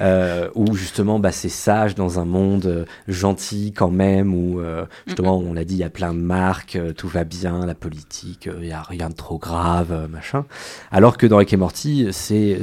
[0.00, 4.84] euh, où justement bah, c'est sage dans un monde euh, gentil quand même, où euh,
[5.06, 7.74] justement on l'a dit, il y a plein de marques, euh, tout va bien, la
[7.74, 10.44] politique, euh, il n'y a rien de trop grave, euh, machin.
[10.90, 12.58] Alors que dans Rick et Morty, c'est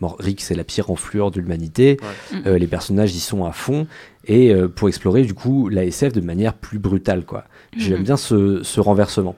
[0.00, 1.98] Rick, c'est la pire enflure de l'humanité.
[2.32, 2.42] Ouais.
[2.46, 3.86] Euh, les personnages y sont à fond
[4.26, 7.44] et euh, pour explorer du coup la SF de manière plus brutale quoi.
[7.76, 9.36] J'aime bien ce, ce renversement.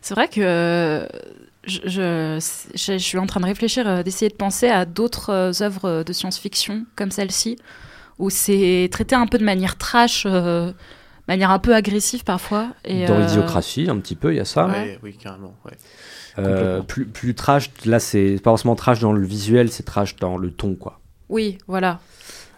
[0.00, 1.06] C'est vrai que euh,
[1.64, 2.38] je, je,
[2.74, 6.02] je- je suis en train de réfléchir, euh, d'essayer de penser à d'autres euh, œuvres
[6.02, 7.56] de science-fiction comme celle-ci,
[8.18, 10.72] où c'est traité un peu de manière trash, euh,
[11.28, 12.68] manière un peu agressive parfois.
[12.84, 14.66] Et, Dans euh, Idiocratie, un petit peu, il y a ça.
[14.66, 15.54] Ouais, oui, carrément.
[15.64, 15.72] Ouais.
[16.38, 20.50] Euh, plus trash, là c'est pas forcément trash dans le visuel, c'est trash dans le
[20.50, 21.00] ton quoi.
[21.28, 22.00] Oui, voilà.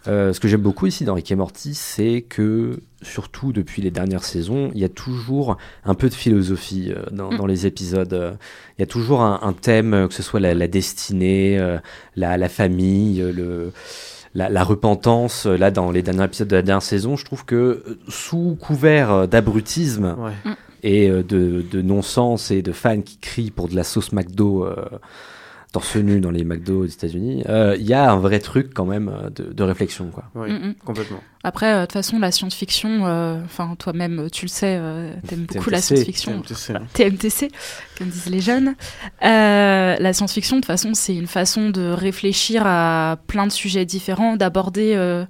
[0.09, 3.91] Euh, ce que j'aime beaucoup ici dans Rick et Morty, c'est que, surtout depuis les
[3.93, 7.37] dernières saisons, il y a toujours un peu de philosophie euh, dans, Mm.
[7.37, 8.13] dans les épisodes.
[8.13, 8.33] Euh,
[8.79, 11.57] Il y a toujours un, un thème, euh, que ce soit la, la destinée,
[12.17, 13.73] la, la famille, le,
[14.35, 15.47] la, la repentance.
[15.47, 20.17] Là, dans les derniers épisodes de la dernière saison, je trouve que, sous couvert d'abrutisme
[20.19, 20.53] Ouais.
[20.85, 21.23] Et de,
[21.71, 24.67] de non-sens et de fans qui crient pour de la sauce McDo
[25.73, 28.85] torse nu dans les McDo aux États-Unis, euh, il y a un vrai truc quand
[28.85, 30.11] même euh, de, de réflexion.
[30.11, 30.25] Quoi.
[30.35, 30.75] Oui, Mm, mm.
[30.85, 31.21] complètement.
[31.45, 35.47] Après, euh, de toute façon, la science-fiction, euh, enfin, toi-même, tu le sais, euh, t'aimes
[35.49, 35.97] beaucoup la TMTC.
[35.97, 36.43] science-fiction.
[36.43, 36.83] TMTC, hein.
[36.93, 37.51] TMTC,
[37.99, 38.75] comme disent les jeunes.
[39.25, 43.85] Euh, la science-fiction, de toute façon, c'est une façon de réfléchir à plein de sujets
[43.87, 45.25] différents, d'aborder euh,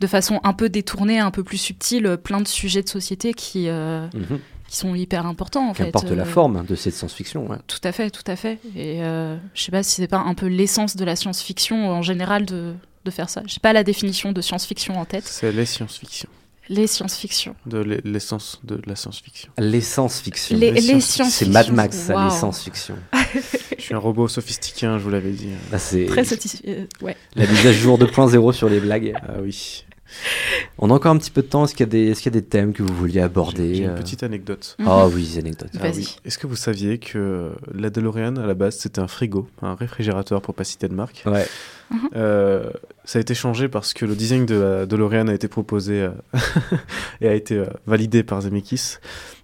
[0.00, 3.34] de façon un peu détournée, un peu plus subtile, euh, plein de sujets de société
[3.34, 4.38] qui, euh, Mhm.
[4.68, 5.84] Qui sont hyper importants, en fait.
[5.86, 7.48] Qu'importe la Euh, forme de cette science-fiction.
[7.50, 7.56] ouais.
[7.66, 8.58] Tout à fait, tout à fait.
[8.76, 12.02] Et euh, je sais pas si c'est pas un peu l'essence de la science-fiction en
[12.02, 13.42] général de, de faire ça.
[13.46, 15.24] J'ai pas la définition de science-fiction en tête.
[15.26, 16.28] C'est les science-fiction.
[16.70, 17.54] Les science-fiction.
[17.64, 19.50] De l'e- l'essence de la science-fiction.
[19.56, 20.58] L'essence-fiction.
[20.58, 21.30] Les, les science- science-fiction.
[21.46, 22.24] C'est Mad Max, ça, Waouh.
[22.28, 22.96] l'essence-fiction.
[23.78, 25.48] Je suis un robot sophistiqué, hein, je vous l'avais dit.
[25.72, 26.62] Là, c'est Très satisfait.
[26.68, 27.16] euh, ouais.
[27.36, 29.14] la mise à jour 2.0 sur les blagues.
[29.22, 29.86] Ah oui.
[30.78, 31.64] On a encore un petit peu de temps.
[31.64, 33.74] Est-ce qu'il y, a des- est-ce qu'il y a des thèmes que vous vouliez aborder
[33.74, 34.76] j'ai une euh petite anecdote.
[34.84, 35.70] Ah oui, des anecdotes.
[35.76, 35.96] Ah Vas-y.
[35.98, 36.16] oui.
[36.24, 40.40] Est-ce que vous saviez que la DeLorean, à la base, c'était un frigo, un réfrigérateur
[40.42, 41.46] pour pas citer de marque Ouais.
[42.16, 42.70] Euh,
[43.04, 46.10] Ça a été changé parce que le design de la DeLorean a été proposé euh,
[47.20, 48.96] et a été euh, validé par Zemeckis.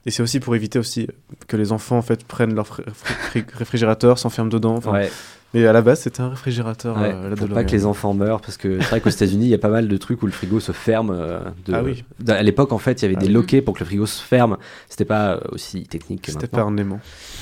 [0.07, 1.09] Et c'est aussi pour éviter aussi
[1.49, 4.75] que les enfants en fait prennent leur fri- fri- réfrigérateur, s'enferment dedans.
[4.77, 5.11] Enfin, Ouais.
[5.55, 6.97] Mais à la base, c'était un réfrigérateur.
[6.99, 9.47] Ouais, euh, la pour pas que les enfants meurent, parce que c'est vrai qu'aux États-Unis,
[9.47, 11.11] il y a pas mal de trucs où le frigo se ferme.
[11.15, 12.05] euh, de- Ah oui.
[12.29, 13.33] À l'époque, en fait, il y avait Ah des oui.
[13.33, 14.57] loquets pour que le frigo se ferme.
[14.89, 17.01] C'était pas euh, aussi technique que C'était pas un aimant.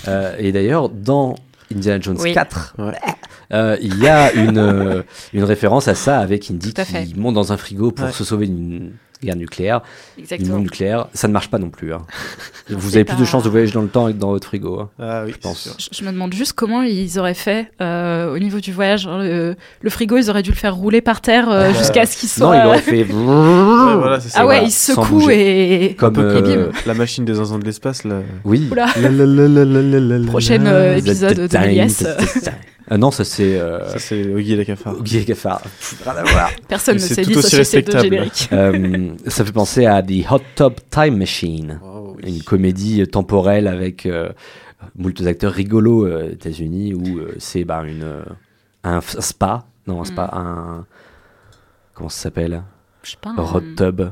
[0.08, 1.34] Euh, et d'ailleurs, dans
[1.74, 2.32] Indiana Jones Oui.
[2.34, 2.92] 4, Ouais.
[3.54, 5.02] euh, il y a une, euh,
[5.32, 8.12] une référence à ça avec Indy qui monte dans un frigo pour Ouais.
[8.12, 8.92] se sauver d'une
[9.22, 9.80] guerre nucléaire.
[10.18, 10.54] Exactement.
[10.54, 11.92] bombe nucléaire, ça ne marche pas non plus.
[11.94, 12.02] hein.
[12.70, 14.80] Vous avez plus de chances de voyager dans le temps que dans votre frigo.
[14.80, 14.88] hein.
[14.98, 15.58] Ah oui, Je pense.
[15.58, 15.78] c'est sûr.
[15.92, 19.02] Je, je me demande juste comment ils auraient fait euh, au niveau du voyage.
[19.02, 22.06] Genre, Le, le frigo, ils auraient dû le faire rouler par terre euh, Euh, jusqu'à
[22.06, 22.54] ce qu'il soit.
[22.56, 23.04] Non, il aurait fait.
[23.12, 24.38] Ouais, voilà, c'est ça.
[24.40, 25.94] ah ouais, voilà, il secoue et.
[25.98, 26.14] Comme.
[26.86, 28.20] La machine des zinzins de l'espace, là.
[28.44, 28.68] oui.
[30.72, 31.48] Euh, épisode de.
[32.90, 33.58] Ah non, ça c'est.
[33.60, 35.00] euh, Ça, c'est Oggy et les cafards.
[35.02, 35.60] Guy et Cafard.
[35.62, 36.50] Pff, rien à voir.
[36.68, 38.04] Personne ne s'est tout dit aussi société de respectable.
[38.04, 38.48] générique.
[38.52, 42.36] Euh, ça fait penser à The Hot Tub Time Machine, Oh, oui.
[42.36, 44.30] une comédie temporelle avec euh,
[44.96, 48.22] moult acteurs rigolos euh, aux États-Unis où euh, c'est bah, une, euh,
[48.84, 50.84] un spa, non, un spa, un.
[51.94, 52.62] Comment ça s'appelle?
[53.02, 53.30] Je sais pas.
[53.30, 54.02] Un- hot tub.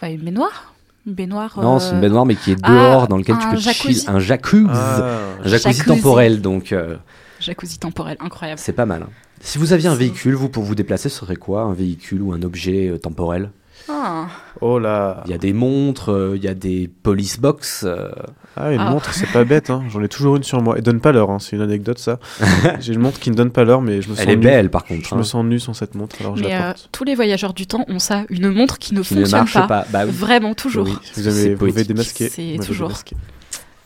[0.00, 0.74] Bah, une baignoire
[1.06, 1.58] Une baignoire.
[1.60, 3.56] Non, euh, c'est une baignoire, mais qui est ah, dehors, dans lequel tu un peux
[3.56, 4.00] jacuzzi.
[4.00, 4.10] chill.
[4.10, 4.66] Un jacuzzi.
[4.70, 5.84] Ah, un jacuzzi, Jacuzzi.
[5.84, 6.96] temporel, donc euh,
[7.44, 8.58] Jacuzzi temporel, incroyable.
[8.62, 9.02] c'est pas mal.
[9.02, 9.10] hein.
[9.40, 11.62] Si vous aviez un véhicule, vous, pour vous déplacer, ce serait quoi?
[11.62, 13.50] Un véhicule ou un objet euh, temporel?
[13.88, 14.28] Ah.
[14.62, 15.22] Oh là.
[15.26, 17.82] Il y a des montres, euh, il y a des police box.
[17.86, 18.08] euh,
[18.56, 18.88] Ah, une Ah.
[18.90, 19.68] montre, c'est pas bête.
[19.68, 19.82] Hein.
[19.90, 20.78] J'en ai toujours une sur moi.
[20.78, 21.38] Et donne pas l'heure, hein.
[21.40, 22.18] c'est une anecdote ça.
[22.80, 24.42] J'ai une montre qui ne donne pas l'heure, mais je me sens Elle est nu.
[24.42, 25.06] belle, par contre.
[25.08, 26.88] Je hein, me sens nu sans cette montre, alors je Mais la euh, porte.
[26.92, 29.54] tous les voyageurs du temps ont ça, une montre qui ne qui ne fonctionne marche
[29.54, 29.66] pas.
[29.66, 29.86] pas.
[29.90, 30.12] Bah oui.
[30.12, 30.86] Vraiment, toujours.
[30.86, 31.78] Oui, Vous avez, vous poétique.
[31.78, 32.28] avez démasqué.
[32.30, 32.92] C'est toujours.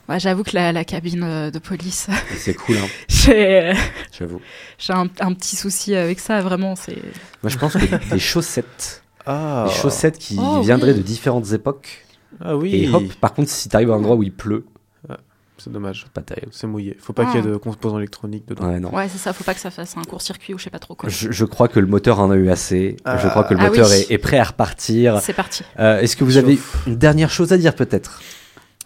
[0.08, 2.06] Ouais, J'avoue que la, la cabine euh, de police,
[2.38, 3.72] C'est cool, hein, j'ai
[4.18, 4.40] j'avoue.
[4.78, 6.76] j'ai un, un petit souci avec ça, vraiment.
[6.76, 6.96] c'est
[7.42, 9.66] Moi, je pense que des chaussettes, Ah.
[9.68, 10.98] des chaussettes qui Oh, viendraient oui.
[10.98, 12.06] de différentes époques.
[12.42, 12.74] Ah oui.
[12.84, 14.64] Et hop, par contre, si t'arrives à un endroit où il pleut,
[15.58, 16.06] C'est dommage.
[16.14, 16.52] pas terrible.
[16.52, 16.96] C'est mouillé.
[17.00, 17.32] Faut pas Ah.
[17.32, 18.68] qu'il y ait de composants électroniques dedans.
[18.68, 18.94] Ouais, non.
[18.94, 20.94] Ouais, c'est ça, faut pas que ça fasse un court-circuit ou je sais pas trop
[20.94, 21.08] quoi.
[21.10, 22.96] Je, je crois que le moteur en a eu assez.
[23.04, 23.18] Ah.
[23.18, 24.06] Je crois que le Ah moteur oui.
[24.08, 25.20] est, est prêt à repartir.
[25.20, 25.64] C'est parti.
[25.80, 26.44] Euh, Est-ce que vous Chauffe.
[26.44, 28.22] avez une dernière chose à dire peut-être?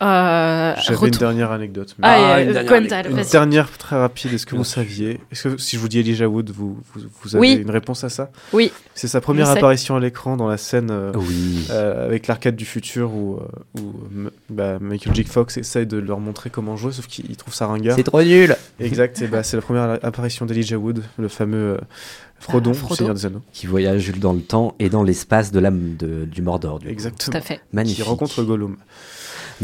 [0.03, 1.94] Euh, J'avais une dernière anecdote.
[1.98, 3.24] mais- Ah, Ah, une euh, dernière Gwendal, anecdote.
[3.24, 4.32] Une dernière très rapide.
[4.34, 7.36] Est-ce que vous saviez Est-ce que si je vous dis Elijah Wood, vous, vous, vous
[7.36, 7.53] avez Oui.
[7.62, 8.30] une réponse à ça?
[8.53, 9.59] Oui, C'est sa première Je sais.
[9.59, 11.66] apparition à l'écran dans la scène euh, Oui.
[11.70, 13.38] euh, avec l'arcade du futur où,
[14.50, 15.24] bah, Michael J.
[15.24, 17.96] Fox essaye de leur montrer comment jouer, sauf qu'il trouve ça ringard.
[17.96, 19.22] C'est trop nul Exact.
[19.22, 21.78] Et bah, c'est la première apparition d'Elijah Wood, le fameux euh,
[22.40, 22.94] Frodon, Ah, du Frodo.
[22.96, 23.42] Seigneur des Anneaux.
[23.53, 26.80] Qui voyage dans le temps et dans l'espace de l'âme du Mordor.
[26.80, 26.92] Du coup.
[26.92, 27.30] Exactement.
[27.32, 27.61] tout à fait.
[27.72, 28.03] Magnifique.
[28.03, 28.76] Qui rencontre Gollum.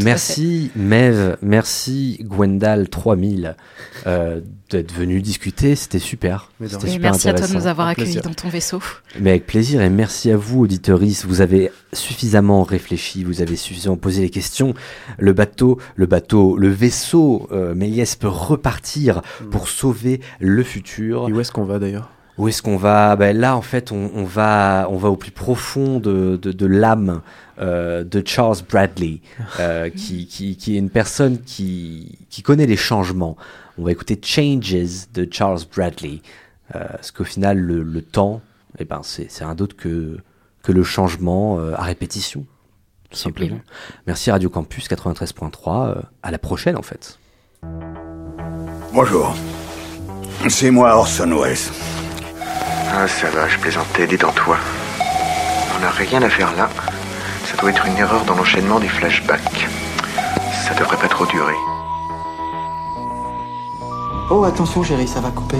[0.04, 3.56] Merci Mev, merci Gwendal 3000
[4.06, 4.40] euh,
[4.70, 6.50] d'être venu discuter, c'était super.
[6.60, 6.68] Mais.
[6.86, 8.80] Et merci à toi de nous avoir accueillis dans ton vaisseau.
[9.18, 13.96] Mais avec plaisir et merci à vous auditeuristes, vous avez suffisamment réfléchi, vous avez suffisamment
[13.96, 14.74] posé les questions.
[15.18, 21.28] Le bateau, le bateau, le vaisseau euh, Méliès peut repartir pour sauver le futur.
[21.28, 22.10] Et où est-ce qu'on va d'ailleurs?
[22.38, 23.16] Où est-ce qu'on va?
[23.16, 26.66] Ben Là, en fait, on, on va, on va au plus profond de, de, de
[26.66, 27.20] l'âme
[27.58, 29.20] euh, de Charles Bradley,
[29.58, 33.36] euh, qui, qui, qui est une personne qui, qui connaît les changements.
[33.76, 36.20] On va écouter Changes de Charles Bradley,
[36.74, 38.40] euh, parce qu'au final, le, le temps,
[38.78, 40.18] eh ben, c'est c'est rien d'autre que,
[40.62, 42.46] que le changement euh, à répétition,
[43.10, 43.58] tout simplement.
[44.06, 47.18] Merci Radio Campus 93.3, euh, à la prochaine en fait.
[48.92, 49.34] Bonjour.
[50.48, 51.56] C'est moi Orson Welles.
[52.94, 54.56] Ah, ça va, je plaisantais, détends-toi.
[55.76, 56.68] On n'a rien à faire là.
[57.44, 59.68] Ça doit être une erreur dans l'enchaînement des flashbacks.
[60.66, 61.54] Ça devrait pas trop durer.
[64.30, 65.58] Oh, attention, chérie, ça va couper.